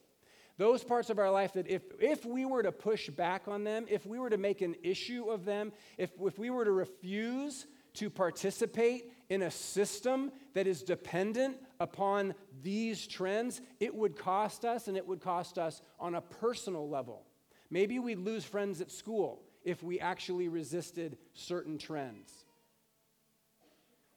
Those 0.56 0.84
parts 0.84 1.10
of 1.10 1.18
our 1.18 1.30
life 1.30 1.54
that 1.54 1.68
if, 1.68 1.82
if 1.98 2.24
we 2.24 2.44
were 2.44 2.62
to 2.62 2.70
push 2.70 3.10
back 3.10 3.48
on 3.48 3.64
them, 3.64 3.86
if 3.88 4.06
we 4.06 4.20
were 4.20 4.30
to 4.30 4.38
make 4.38 4.62
an 4.62 4.76
issue 4.84 5.24
of 5.28 5.44
them, 5.44 5.72
if, 5.98 6.10
if 6.20 6.38
we 6.38 6.50
were 6.50 6.64
to 6.64 6.70
refuse 6.70 7.66
to 7.94 8.08
participate 8.10 9.12
in 9.28 9.42
a 9.42 9.50
system 9.50 10.30
that 10.54 10.66
is 10.66 10.82
dependent 10.82 11.56
upon 11.80 12.34
these 12.62 13.06
trends, 13.06 13.60
it 13.80 13.94
would 13.94 14.16
cost 14.16 14.64
us, 14.64 14.86
and 14.86 14.96
it 14.96 15.06
would 15.06 15.20
cost 15.20 15.58
us 15.58 15.82
on 15.98 16.14
a 16.14 16.20
personal 16.20 16.88
level. 16.88 17.26
Maybe 17.70 17.98
we'd 17.98 18.18
lose 18.18 18.44
friends 18.44 18.80
at 18.80 18.90
school 18.90 19.43
if 19.64 19.82
we 19.82 19.98
actually 19.98 20.48
resisted 20.48 21.16
certain 21.32 21.78
trends. 21.78 22.44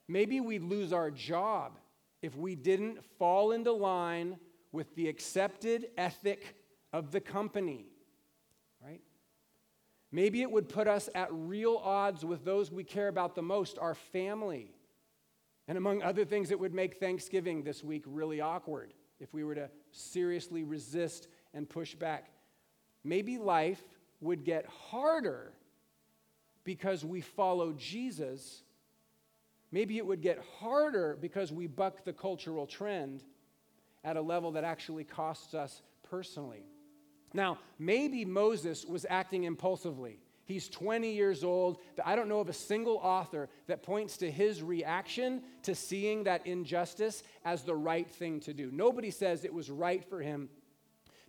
Maybe 0.06 0.40
we'd 0.40 0.62
lose 0.62 0.92
our 0.92 1.10
job 1.10 1.78
if 2.22 2.36
we 2.36 2.54
didn't 2.54 3.04
fall 3.18 3.52
into 3.52 3.72
line 3.72 4.38
with 4.72 4.94
the 4.94 5.08
accepted 5.08 5.88
ethic 5.96 6.56
of 6.92 7.10
the 7.10 7.20
company, 7.20 7.86
right? 8.84 9.00
Maybe 10.10 10.40
it 10.42 10.50
would 10.50 10.68
put 10.68 10.88
us 10.88 11.08
at 11.14 11.28
real 11.30 11.76
odds 11.76 12.24
with 12.24 12.44
those 12.44 12.70
we 12.70 12.84
care 12.84 13.08
about 13.08 13.34
the 13.34 13.42
most, 13.42 13.78
our 13.78 13.94
family. 13.94 14.74
And 15.66 15.76
among 15.76 16.02
other 16.02 16.24
things, 16.24 16.50
it 16.50 16.58
would 16.58 16.72
make 16.72 16.98
Thanksgiving 16.98 17.62
this 17.62 17.84
week 17.84 18.04
really 18.06 18.40
awkward 18.40 18.94
if 19.20 19.34
we 19.34 19.44
were 19.44 19.54
to 19.54 19.68
seriously 19.90 20.64
resist 20.64 21.28
and 21.52 21.68
push 21.68 21.94
back. 21.94 22.30
Maybe 23.04 23.36
life 23.36 23.82
would 24.20 24.44
get 24.44 24.66
harder 24.66 25.52
because 26.64 27.04
we 27.04 27.20
follow 27.20 27.72
Jesus. 27.72 28.62
Maybe 29.70 29.98
it 29.98 30.06
would 30.06 30.20
get 30.20 30.44
harder 30.58 31.16
because 31.20 31.52
we 31.52 31.66
buck 31.66 32.04
the 32.04 32.12
cultural 32.12 32.66
trend 32.66 33.24
at 34.04 34.16
a 34.16 34.20
level 34.20 34.52
that 34.52 34.64
actually 34.64 35.04
costs 35.04 35.54
us 35.54 35.82
personally. 36.10 36.64
Now, 37.34 37.58
maybe 37.78 38.24
Moses 38.24 38.84
was 38.84 39.04
acting 39.08 39.44
impulsively. 39.44 40.20
He's 40.44 40.68
20 40.70 41.12
years 41.12 41.44
old. 41.44 41.78
I 42.02 42.16
don't 42.16 42.28
know 42.28 42.40
of 42.40 42.48
a 42.48 42.54
single 42.54 42.96
author 42.96 43.50
that 43.66 43.82
points 43.82 44.16
to 44.18 44.30
his 44.30 44.62
reaction 44.62 45.42
to 45.64 45.74
seeing 45.74 46.24
that 46.24 46.46
injustice 46.46 47.22
as 47.44 47.64
the 47.64 47.74
right 47.74 48.10
thing 48.10 48.40
to 48.40 48.54
do. 48.54 48.70
Nobody 48.72 49.10
says 49.10 49.44
it 49.44 49.52
was 49.52 49.70
right 49.70 50.02
for 50.02 50.22
him 50.22 50.48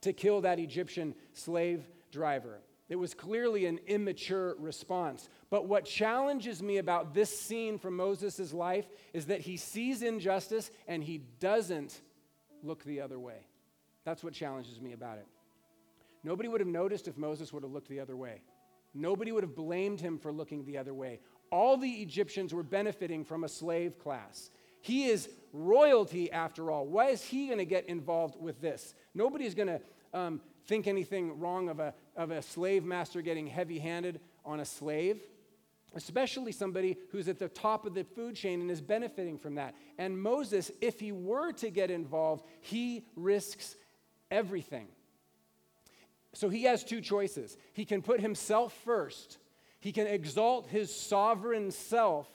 to 0.02 0.14
kill 0.14 0.40
that 0.42 0.58
Egyptian 0.58 1.16
slave 1.34 1.86
driver. 2.14 2.62
It 2.90 2.96
was 2.96 3.14
clearly 3.14 3.68
an 3.68 3.80
immature 3.86 4.56
response. 4.58 5.30
But 5.52 5.68
what 5.68 5.86
challenges 5.86 6.64
me 6.64 6.78
about 6.78 7.14
this 7.14 7.40
scene 7.40 7.78
from 7.78 7.96
Moses' 7.96 8.52
life 8.52 8.88
is 9.14 9.28
that 9.28 9.42
he 9.42 9.58
sees 9.58 10.02
injustice 10.02 10.72
and 10.88 11.04
he 11.04 11.20
doesn't 11.40 12.02
look 12.64 12.84
the 12.84 13.02
other 13.02 13.20
way. 13.20 13.46
That's 14.06 14.24
what 14.24 14.34
challenges 14.34 14.82
me 14.82 14.94
about 14.94 15.20
it. 15.20 15.28
Nobody 16.24 16.50
would 16.50 16.62
have 16.62 16.68
noticed 16.68 17.08
if 17.08 17.16
Moses 17.16 17.54
would 17.54 17.64
have 17.64 17.72
looked 17.72 17.90
the 17.90 18.00
other 18.00 18.18
way. 18.18 18.42
Nobody 18.96 19.32
would 19.32 19.44
have 19.44 19.56
blamed 19.56 20.02
him 20.02 20.18
for 20.18 20.32
looking 20.32 20.66
the 20.66 20.78
other 20.78 20.94
way. 20.94 21.20
All 21.52 21.78
the 21.78 21.90
Egyptians 21.90 22.54
were 22.54 22.64
benefiting 22.64 23.24
from 23.24 23.44
a 23.44 23.50
slave 23.50 24.00
class. 24.00 24.50
He 24.82 25.06
is 25.06 25.30
royalty 25.54 26.32
after 26.32 26.72
all. 26.72 26.88
Why 26.88 27.10
is 27.10 27.24
he 27.24 27.48
going 27.48 27.60
to 27.60 27.66
get 27.66 27.88
involved 27.88 28.40
with 28.40 28.62
this? 28.62 28.96
Nobody's 29.14 29.54
going 29.54 29.68
to 29.68 29.82
um, 30.14 30.42
think 30.70 30.88
anything 30.88 31.40
wrong 31.40 31.68
of 31.68 31.80
a, 31.80 31.94
of 32.16 32.30
a 32.30 32.42
slave 32.44 32.86
master 32.86 33.24
getting 33.24 33.48
heavy 33.48 33.80
handed 33.80 34.22
on 34.46 34.60
a 34.60 34.66
slave, 34.66 35.20
especially 35.96 36.52
somebody 36.52 36.96
who's 37.12 37.28
at 37.28 37.40
the 37.40 37.50
top 37.50 37.88
of 37.88 37.96
the 37.96 38.04
food 38.04 38.36
chain 38.36 38.62
and 38.62 38.70
is 38.70 38.80
benefiting 38.80 39.40
from 39.40 39.56
that. 39.56 39.74
And 39.98 40.22
Moses, 40.22 40.70
if 40.80 41.00
he 41.00 41.12
were 41.12 41.52
to 41.54 41.72
get 41.72 41.90
involved, 41.90 42.46
he 42.62 43.04
risks 43.16 43.76
everything. 44.30 44.88
So 46.34 46.50
he 46.50 46.64
has 46.64 46.84
two 46.84 47.02
choices. 47.02 47.58
He 47.74 47.84
can 47.84 48.04
put 48.04 48.22
himself 48.22 48.72
first, 48.86 49.40
he 49.80 49.92
can 49.92 50.06
exalt 50.06 50.68
his 50.68 50.96
sovereign 50.96 51.72
self, 51.72 52.28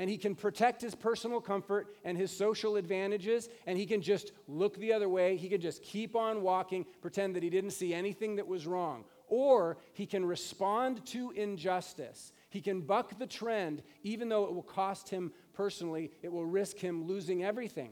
and 0.00 0.08
he 0.08 0.16
can 0.16 0.34
protect 0.34 0.80
his 0.80 0.94
personal 0.94 1.42
comfort 1.42 1.94
and 2.06 2.16
his 2.16 2.30
social 2.30 2.76
advantages, 2.76 3.50
and 3.66 3.76
he 3.76 3.84
can 3.84 4.00
just 4.00 4.32
look 4.48 4.78
the 4.78 4.94
other 4.94 5.10
way. 5.10 5.36
He 5.36 5.46
can 5.46 5.60
just 5.60 5.82
keep 5.82 6.16
on 6.16 6.40
walking, 6.40 6.86
pretend 7.02 7.36
that 7.36 7.42
he 7.42 7.50
didn't 7.50 7.72
see 7.72 7.92
anything 7.92 8.36
that 8.36 8.46
was 8.46 8.66
wrong. 8.66 9.04
Or 9.28 9.76
he 9.92 10.06
can 10.06 10.24
respond 10.24 11.04
to 11.08 11.32
injustice. 11.32 12.32
He 12.48 12.62
can 12.62 12.80
buck 12.80 13.18
the 13.18 13.26
trend, 13.26 13.82
even 14.02 14.30
though 14.30 14.44
it 14.44 14.54
will 14.54 14.62
cost 14.62 15.10
him 15.10 15.32
personally, 15.52 16.10
it 16.22 16.32
will 16.32 16.46
risk 16.46 16.78
him 16.78 17.06
losing 17.06 17.44
everything. 17.44 17.90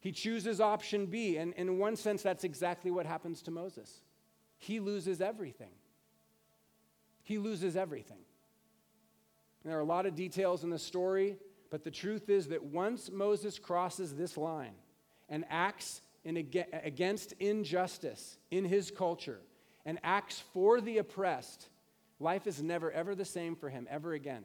He 0.00 0.12
chooses 0.12 0.62
option 0.62 1.04
B, 1.04 1.36
and 1.36 1.52
in 1.58 1.76
one 1.76 1.94
sense, 1.94 2.22
that's 2.22 2.42
exactly 2.42 2.90
what 2.90 3.04
happens 3.04 3.42
to 3.42 3.50
Moses 3.50 4.00
he 4.56 4.78
loses 4.78 5.20
everything. 5.20 5.72
He 7.24 7.36
loses 7.36 7.76
everything. 7.76 8.20
And 9.62 9.70
there 9.70 9.78
are 9.78 9.82
a 9.82 9.84
lot 9.84 10.06
of 10.06 10.14
details 10.14 10.64
in 10.64 10.70
the 10.70 10.78
story, 10.78 11.36
but 11.70 11.84
the 11.84 11.90
truth 11.90 12.28
is 12.28 12.48
that 12.48 12.62
once 12.62 13.10
Moses 13.10 13.58
crosses 13.58 14.14
this 14.14 14.36
line 14.36 14.74
and 15.28 15.44
acts 15.48 16.02
in, 16.24 16.36
against 16.36 17.32
injustice 17.40 18.38
in 18.50 18.64
his 18.64 18.90
culture 18.90 19.40
and 19.84 19.98
acts 20.02 20.42
for 20.52 20.80
the 20.80 20.98
oppressed, 20.98 21.68
life 22.20 22.46
is 22.46 22.62
never, 22.62 22.90
ever 22.90 23.14
the 23.14 23.24
same 23.24 23.56
for 23.56 23.68
him, 23.68 23.86
ever 23.90 24.12
again. 24.12 24.44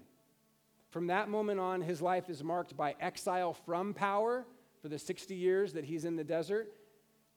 From 0.89 1.07
that 1.07 1.29
moment 1.29 1.59
on, 1.59 1.81
his 1.81 2.01
life 2.01 2.29
is 2.29 2.43
marked 2.43 2.77
by 2.77 2.95
exile 2.99 3.53
from 3.53 3.93
power 3.93 4.45
for 4.81 4.89
the 4.89 4.97
60 4.97 5.35
years 5.35 5.73
that 5.73 5.85
he's 5.85 6.05
in 6.05 6.15
the 6.15 6.23
desert 6.23 6.73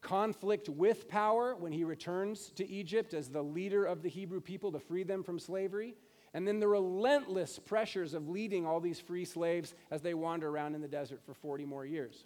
conflict 0.01 0.69
with 0.69 1.09
power 1.09 1.55
when 1.55 1.73
he 1.73 1.85
returns 1.85 2.51
to 2.57 2.69
Egypt 2.69 3.15
as 3.15 3.29
the 3.29 3.43
leader 3.43 3.85
of 3.85 4.03
the 4.03 4.09
Hebrew 4.09 4.41
people 4.41 4.73
to 4.73 4.79
free 4.79 5.03
them 5.03 5.23
from 5.23 5.39
slavery, 5.39 5.95
and 6.33 6.47
then 6.47 6.61
the 6.61 6.69
relentless 6.69 7.59
pressures 7.59 8.15
of 8.15 8.29
leading 8.29 8.65
all 8.65 8.81
these 8.81 9.01
free 9.01 9.25
slaves 9.25 9.75
as 9.91 10.01
they 10.01 10.15
wander 10.15 10.49
around 10.49 10.75
in 10.75 10.81
the 10.81 10.89
desert 10.89 11.21
for 11.25 11.35
40 11.35 11.65
more 11.65 11.85
years. 11.85 12.25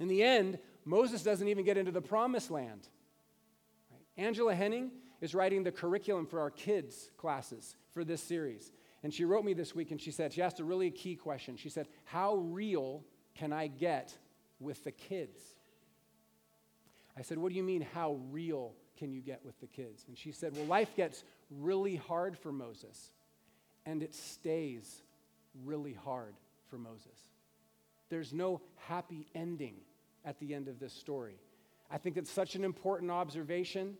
In 0.00 0.08
the 0.08 0.22
end, 0.22 0.58
Moses 0.84 1.22
doesn't 1.22 1.46
even 1.46 1.64
get 1.64 1.76
into 1.76 1.92
the 1.92 2.00
promised 2.00 2.50
land. 2.50 2.88
Right? 3.90 4.24
Angela 4.24 4.54
Henning 4.54 4.90
is 5.20 5.34
writing 5.34 5.62
the 5.62 5.70
curriculum 5.70 6.26
for 6.26 6.40
our 6.40 6.50
kids' 6.50 7.10
classes 7.16 7.76
for 7.92 8.04
this 8.04 8.22
series. 8.22 8.72
And 9.04 9.14
she 9.14 9.24
wrote 9.24 9.44
me 9.44 9.54
this 9.54 9.74
week 9.74 9.90
and 9.90 10.00
she 10.00 10.10
said, 10.10 10.32
she 10.32 10.42
asked 10.42 10.60
a 10.60 10.64
really 10.64 10.90
key 10.90 11.14
question. 11.14 11.56
She 11.56 11.68
said, 11.68 11.88
How 12.04 12.34
real 12.36 13.04
can 13.34 13.52
I 13.52 13.68
get 13.68 14.16
with 14.58 14.82
the 14.84 14.92
kids? 14.92 15.40
I 17.16 17.22
said, 17.22 17.38
What 17.38 17.50
do 17.50 17.56
you 17.56 17.62
mean, 17.62 17.86
how 17.94 18.18
real 18.30 18.74
can 18.98 19.12
you 19.12 19.20
get 19.20 19.44
with 19.44 19.58
the 19.60 19.66
kids? 19.66 20.04
And 20.08 20.16
she 20.16 20.32
said, 20.32 20.56
Well, 20.56 20.66
life 20.66 20.94
gets 20.96 21.24
really 21.60 21.96
hard 21.96 22.38
for 22.38 22.52
Moses, 22.52 23.10
and 23.86 24.02
it 24.02 24.14
stays 24.14 25.02
really 25.64 25.92
hard 25.92 26.34
for 26.70 26.78
Moses. 26.78 27.18
There's 28.08 28.32
no 28.32 28.60
happy 28.76 29.26
ending 29.34 29.76
at 30.24 30.38
the 30.38 30.54
end 30.54 30.68
of 30.68 30.78
this 30.78 30.92
story. 30.92 31.36
I 31.90 31.98
think 31.98 32.16
it's 32.16 32.30
such 32.30 32.54
an 32.54 32.64
important 32.64 33.10
observation. 33.10 33.96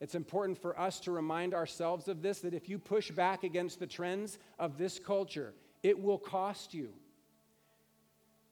It's 0.00 0.14
important 0.14 0.58
for 0.58 0.78
us 0.78 1.00
to 1.00 1.10
remind 1.10 1.54
ourselves 1.54 2.08
of 2.08 2.22
this 2.22 2.40
that 2.40 2.54
if 2.54 2.68
you 2.68 2.78
push 2.78 3.10
back 3.10 3.44
against 3.44 3.78
the 3.78 3.86
trends 3.86 4.38
of 4.58 4.76
this 4.78 4.98
culture, 4.98 5.54
it 5.82 6.00
will 6.00 6.18
cost 6.18 6.74
you. 6.74 6.90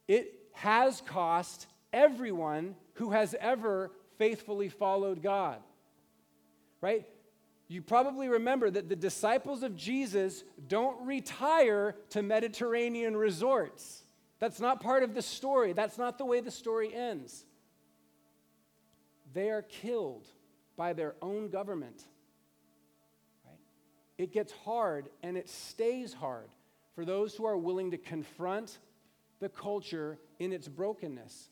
It 0.09 0.35
has 0.52 1.00
cost 1.00 1.66
everyone 1.92 2.74
who 2.94 3.11
has 3.11 3.35
ever 3.40 3.90
faithfully 4.18 4.68
followed 4.68 5.22
God. 5.22 5.59
Right? 6.81 7.07
You 7.72 7.80
probably 7.80 8.28
remember 8.28 8.70
that 8.70 8.90
the 8.90 8.96
disciples 8.96 9.62
of 9.62 9.74
Jesus 9.74 10.44
don't 10.68 11.06
retire 11.06 11.96
to 12.11 12.20
Mediterranean 12.20 13.16
resorts. 13.16 14.02
That's 14.40 14.61
not 14.61 14.82
part 14.82 15.02
of 15.02 15.14
the 15.14 15.22
story. 15.22 15.72
That's 15.72 15.96
not 15.96 16.18
the 16.18 16.26
way 16.26 16.42
the 16.42 16.50
story 16.50 16.94
ends. 16.94 17.46
They 19.32 19.48
are 19.48 19.62
killed 19.62 20.26
by 20.76 20.92
their 20.92 21.14
own 21.22 21.48
government. 21.48 22.04
Right? 23.46 23.56
It 24.18 24.35
gets 24.35 24.52
hard 24.52 25.08
and 25.22 25.38
it 25.38 25.48
stays 25.48 26.12
hard 26.12 26.50
for 26.94 27.06
those 27.06 27.35
who 27.35 27.46
are 27.46 27.56
willing 27.56 27.92
to 27.92 27.96
confront 27.96 28.80
the 29.40 29.48
culture 29.48 30.18
in 30.38 30.52
its 30.52 30.68
brokenness. 30.68 31.48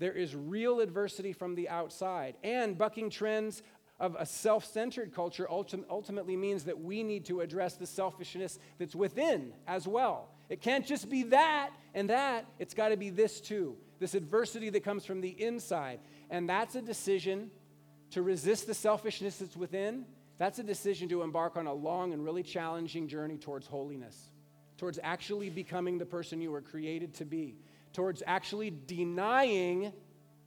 There 0.00 0.12
is 0.14 0.34
real 0.34 0.80
adversity 0.80 1.32
from 1.32 1.54
the 1.54 1.68
outside. 1.68 2.34
And 2.42 2.76
bucking 2.76 3.10
trends 3.10 3.62
of 4.00 4.16
a 4.18 4.26
self 4.26 4.64
centered 4.64 5.14
culture 5.14 5.46
ultimately 5.48 6.36
means 6.36 6.64
that 6.64 6.80
we 6.80 7.04
need 7.04 7.26
to 7.26 7.40
address 7.40 7.74
the 7.74 7.86
selfishness 7.86 8.58
that's 8.78 8.96
within 8.96 9.52
as 9.68 9.86
well. 9.86 10.30
It 10.48 10.60
can't 10.60 10.84
just 10.84 11.08
be 11.08 11.22
that 11.24 11.70
and 11.94 12.10
that, 12.10 12.46
it's 12.58 12.74
got 12.74 12.88
to 12.88 12.96
be 12.96 13.10
this 13.10 13.40
too. 13.40 13.76
This 14.00 14.14
adversity 14.14 14.70
that 14.70 14.82
comes 14.82 15.04
from 15.04 15.20
the 15.20 15.28
inside. 15.28 16.00
And 16.30 16.48
that's 16.48 16.74
a 16.74 16.82
decision 16.82 17.50
to 18.10 18.22
resist 18.22 18.66
the 18.66 18.74
selfishness 18.74 19.36
that's 19.36 19.56
within. 19.56 20.06
That's 20.38 20.58
a 20.58 20.64
decision 20.64 21.08
to 21.10 21.22
embark 21.22 21.56
on 21.56 21.66
a 21.66 21.72
long 21.72 22.12
and 22.12 22.24
really 22.24 22.42
challenging 22.42 23.06
journey 23.06 23.36
towards 23.36 23.66
holiness, 23.66 24.30
towards 24.78 24.98
actually 25.02 25.50
becoming 25.50 25.98
the 25.98 26.06
person 26.06 26.40
you 26.40 26.50
were 26.50 26.62
created 26.62 27.14
to 27.14 27.24
be 27.24 27.56
towards 27.92 28.22
actually 28.26 28.72
denying 28.86 29.92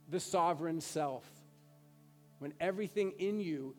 the 0.10 0.20
sovereign 0.20 0.82
self. 0.82 1.26
When 2.40 2.54
everything 2.60 3.12
in 3.20 3.40
you 3.40 3.76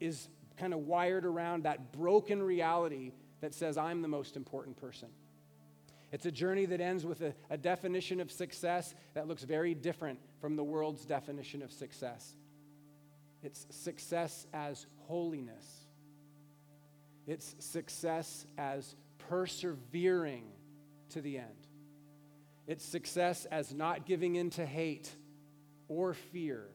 is 0.00 0.28
kind 0.56 0.72
of 0.72 0.80
wired 0.80 1.24
around 1.24 1.64
that 1.64 1.92
broken 1.92 2.42
reality 2.42 3.12
that 3.40 3.54
says, 3.54 3.76
I'm 3.78 4.02
the 4.02 4.08
most 4.08 4.36
important 4.36 4.76
person. 4.76 5.08
It's 6.10 6.26
a 6.26 6.32
journey 6.32 6.64
that 6.66 6.80
ends 6.80 7.04
with 7.04 7.20
a, 7.20 7.34
a, 7.50 7.58
definition 7.58 8.20
of 8.20 8.32
success 8.32 8.94
that 9.14 9.28
looks 9.28 9.42
very 9.42 9.74
different 9.74 10.18
from 10.40 10.56
the 10.56 10.64
world's 10.64 11.04
definition 11.04 11.62
of 11.62 11.70
success. 11.70 12.34
It's 13.42 13.66
success 13.70 14.46
as 14.54 14.86
holiness, 15.06 15.66
it's 17.26 17.54
success 17.58 18.46
as 18.56 18.96
persevering 19.28 20.44
to 21.10 21.20
the 21.20 21.38
end. 21.38 21.46
It's 22.66 22.84
success 22.84 23.46
as 23.46 23.72
not 23.72 24.06
giving 24.06 24.36
in 24.36 24.50
to 24.50 24.66
hate 24.66 25.10
or 25.88 26.14
fear. 26.14 26.68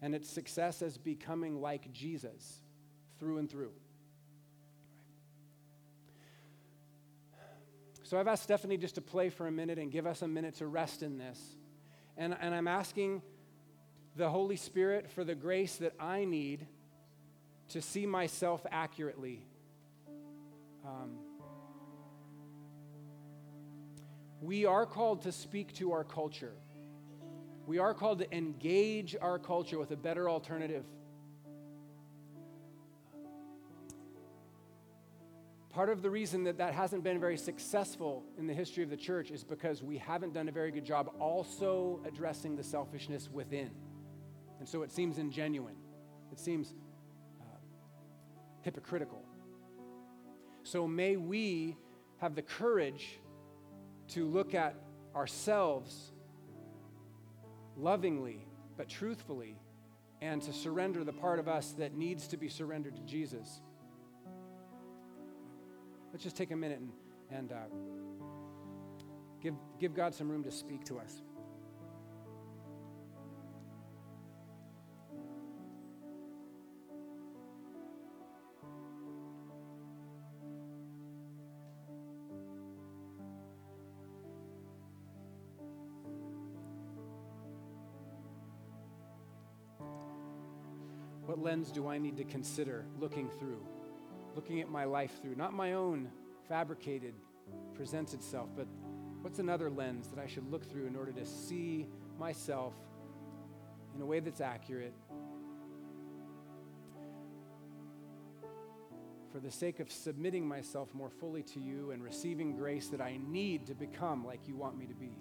And 0.00 0.14
it's 0.14 0.30
success 0.30 0.82
as 0.82 0.96
becoming 0.96 1.60
like 1.60 1.92
Jesus 1.92 2.60
through 3.18 3.38
and 3.38 3.50
through. 3.50 3.72
So 8.04 8.18
I've 8.18 8.28
asked 8.28 8.44
Stephanie 8.44 8.78
just 8.78 8.94
to 8.94 9.02
play 9.02 9.28
for 9.28 9.46
a 9.46 9.50
minute 9.50 9.78
and 9.78 9.92
give 9.92 10.06
us 10.06 10.22
a 10.22 10.28
minute 10.28 10.54
to 10.56 10.66
rest 10.66 11.02
in 11.02 11.18
this. 11.18 11.38
And, 12.16 12.34
and 12.40 12.54
I'm 12.54 12.66
asking 12.66 13.20
the 14.16 14.30
Holy 14.30 14.56
Spirit 14.56 15.10
for 15.10 15.24
the 15.24 15.34
grace 15.34 15.76
that 15.76 15.92
I 16.00 16.24
need 16.24 16.66
to 17.68 17.82
see 17.82 18.06
myself 18.06 18.64
accurately. 18.70 19.44
Um, 20.86 21.18
we 24.40 24.64
are 24.64 24.86
called 24.86 25.22
to 25.22 25.32
speak 25.32 25.74
to 25.74 25.92
our 25.92 26.04
culture. 26.04 26.54
We 27.68 27.76
are 27.76 27.92
called 27.92 28.20
to 28.20 28.34
engage 28.34 29.14
our 29.20 29.38
culture 29.38 29.78
with 29.78 29.90
a 29.90 29.96
better 29.96 30.30
alternative. 30.30 30.86
Part 35.68 35.90
of 35.90 36.00
the 36.00 36.08
reason 36.08 36.44
that 36.44 36.56
that 36.56 36.72
hasn't 36.72 37.04
been 37.04 37.20
very 37.20 37.36
successful 37.36 38.24
in 38.38 38.46
the 38.46 38.54
history 38.54 38.82
of 38.84 38.88
the 38.88 38.96
church 38.96 39.30
is 39.30 39.44
because 39.44 39.82
we 39.82 39.98
haven't 39.98 40.32
done 40.32 40.48
a 40.48 40.50
very 40.50 40.70
good 40.70 40.86
job 40.86 41.10
also 41.20 42.00
addressing 42.06 42.56
the 42.56 42.64
selfishness 42.64 43.28
within. 43.30 43.70
And 44.60 44.66
so 44.66 44.82
it 44.82 44.90
seems 44.90 45.18
ingenuine, 45.18 45.76
it 46.32 46.40
seems 46.40 46.72
uh, 47.38 47.44
hypocritical. 48.62 49.22
So 50.62 50.88
may 50.88 51.18
we 51.18 51.76
have 52.16 52.34
the 52.34 52.40
courage 52.40 53.20
to 54.08 54.26
look 54.26 54.54
at 54.54 54.74
ourselves 55.14 56.12
lovingly 57.78 58.46
but 58.76 58.88
truthfully 58.88 59.56
and 60.20 60.42
to 60.42 60.52
surrender 60.52 61.04
the 61.04 61.12
part 61.12 61.38
of 61.38 61.48
us 61.48 61.72
that 61.78 61.94
needs 61.94 62.26
to 62.28 62.36
be 62.36 62.48
surrendered 62.48 62.96
to 62.96 63.02
Jesus. 63.02 63.60
Let's 66.12 66.24
just 66.24 66.36
take 66.36 66.50
a 66.50 66.56
minute 66.56 66.80
and, 66.80 66.90
and 67.30 67.52
uh, 67.52 67.56
give, 69.40 69.54
give 69.78 69.94
God 69.94 70.14
some 70.14 70.28
room 70.28 70.42
to 70.44 70.50
speak 70.50 70.84
to 70.86 70.98
us. 70.98 71.22
What 91.38 91.52
lens 91.52 91.70
do 91.70 91.86
I 91.86 91.98
need 91.98 92.16
to 92.16 92.24
consider 92.24 92.84
looking 92.98 93.30
through? 93.38 93.64
Looking 94.34 94.60
at 94.60 94.68
my 94.68 94.82
life 94.82 95.22
through? 95.22 95.36
Not 95.36 95.52
my 95.52 95.74
own 95.74 96.10
fabricated, 96.48 97.14
presented 97.74 98.24
self, 98.24 98.48
but 98.56 98.66
what's 99.22 99.38
another 99.38 99.70
lens 99.70 100.08
that 100.08 100.18
I 100.18 100.26
should 100.26 100.50
look 100.50 100.68
through 100.68 100.86
in 100.86 100.96
order 100.96 101.12
to 101.12 101.24
see 101.24 101.86
myself 102.18 102.74
in 103.94 104.02
a 104.02 104.04
way 104.04 104.18
that's 104.18 104.40
accurate? 104.40 104.94
For 109.30 109.38
the 109.38 109.52
sake 109.52 109.78
of 109.78 109.92
submitting 109.92 110.44
myself 110.44 110.92
more 110.92 111.10
fully 111.20 111.44
to 111.44 111.60
you 111.60 111.92
and 111.92 112.02
receiving 112.02 112.56
grace 112.56 112.88
that 112.88 113.00
I 113.00 113.20
need 113.28 113.64
to 113.68 113.76
become 113.76 114.26
like 114.26 114.48
you 114.48 114.56
want 114.56 114.76
me 114.76 114.86
to 114.86 114.94
be. 114.94 115.12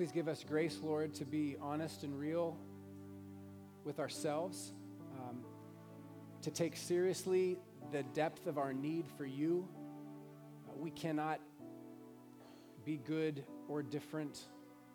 Please 0.00 0.12
give 0.12 0.28
us 0.28 0.42
grace, 0.42 0.80
Lord, 0.82 1.12
to 1.16 1.26
be 1.26 1.58
honest 1.60 2.04
and 2.04 2.18
real 2.18 2.56
with 3.84 4.00
ourselves, 4.00 4.72
um, 5.18 5.44
to 6.40 6.50
take 6.50 6.74
seriously 6.74 7.58
the 7.92 8.02
depth 8.14 8.46
of 8.46 8.56
our 8.56 8.72
need 8.72 9.04
for 9.18 9.26
you. 9.26 9.68
Uh, 10.66 10.72
we 10.78 10.90
cannot 10.90 11.38
be 12.82 12.96
good 12.96 13.44
or 13.68 13.82
different 13.82 14.46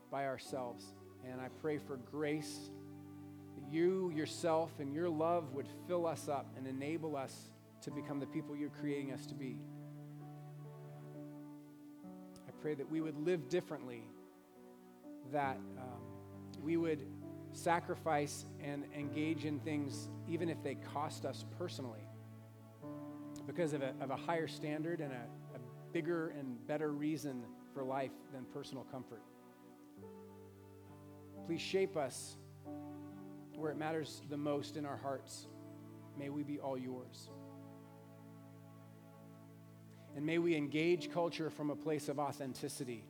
by 0.09 0.25
ourselves. 0.25 0.83
And 1.23 1.39
I 1.39 1.49
pray 1.61 1.77
for 1.77 1.97
grace 1.97 2.71
that 3.57 3.71
you 3.71 4.09
yourself 4.09 4.71
and 4.79 4.91
your 4.91 5.07
love 5.07 5.53
would 5.53 5.67
fill 5.87 6.07
us 6.07 6.27
up 6.27 6.51
and 6.57 6.65
enable 6.65 7.15
us 7.15 7.51
to 7.83 7.91
become 7.91 8.19
the 8.19 8.25
people 8.25 8.55
you're 8.55 8.71
creating 8.81 9.11
us 9.11 9.27
to 9.27 9.35
be. 9.35 9.59
I 12.47 12.51
pray 12.59 12.73
that 12.73 12.89
we 12.89 13.01
would 13.01 13.19
live 13.19 13.49
differently 13.49 14.07
that 15.31 15.57
um, 15.77 16.01
we 16.61 16.77
would 16.77 17.05
sacrifice 17.51 18.45
and 18.61 18.83
engage 18.97 19.45
in 19.45 19.59
things 19.59 20.09
even 20.27 20.49
if 20.49 20.61
they 20.63 20.75
cost 20.75 21.25
us 21.25 21.45
personally 21.57 22.07
because 23.47 23.73
of 23.73 23.81
a, 23.81 23.93
of 24.01 24.09
a 24.09 24.15
higher 24.15 24.47
standard 24.47 24.99
and 24.99 25.11
a, 25.11 25.55
a 25.55 25.59
bigger 25.93 26.29
and 26.37 26.65
better 26.67 26.91
reason 26.91 27.43
for 27.73 27.83
life 27.83 28.11
than 28.33 28.43
personal 28.45 28.83
comfort. 28.85 29.21
Please 31.45 31.61
shape 31.61 31.95
us 31.95 32.37
where 33.55 33.71
it 33.71 33.77
matters 33.77 34.21
the 34.29 34.37
most 34.37 34.77
in 34.77 34.85
our 34.85 34.97
hearts. 34.97 35.47
May 36.17 36.29
we 36.29 36.43
be 36.43 36.59
all 36.59 36.77
yours. 36.77 37.29
And 40.15 40.25
may 40.25 40.37
we 40.37 40.55
engage 40.55 41.11
culture 41.11 41.49
from 41.49 41.69
a 41.69 41.75
place 41.75 42.09
of 42.09 42.19
authenticity 42.19 43.03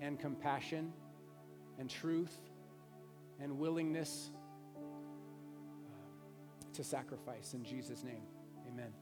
and 0.00 0.18
compassion 0.18 0.92
and 1.82 1.90
truth 1.90 2.38
and 3.40 3.58
willingness 3.58 4.30
uh, 4.76 4.80
to 6.72 6.84
sacrifice. 6.84 7.54
In 7.54 7.64
Jesus' 7.64 8.04
name, 8.04 8.22
amen. 8.72 8.92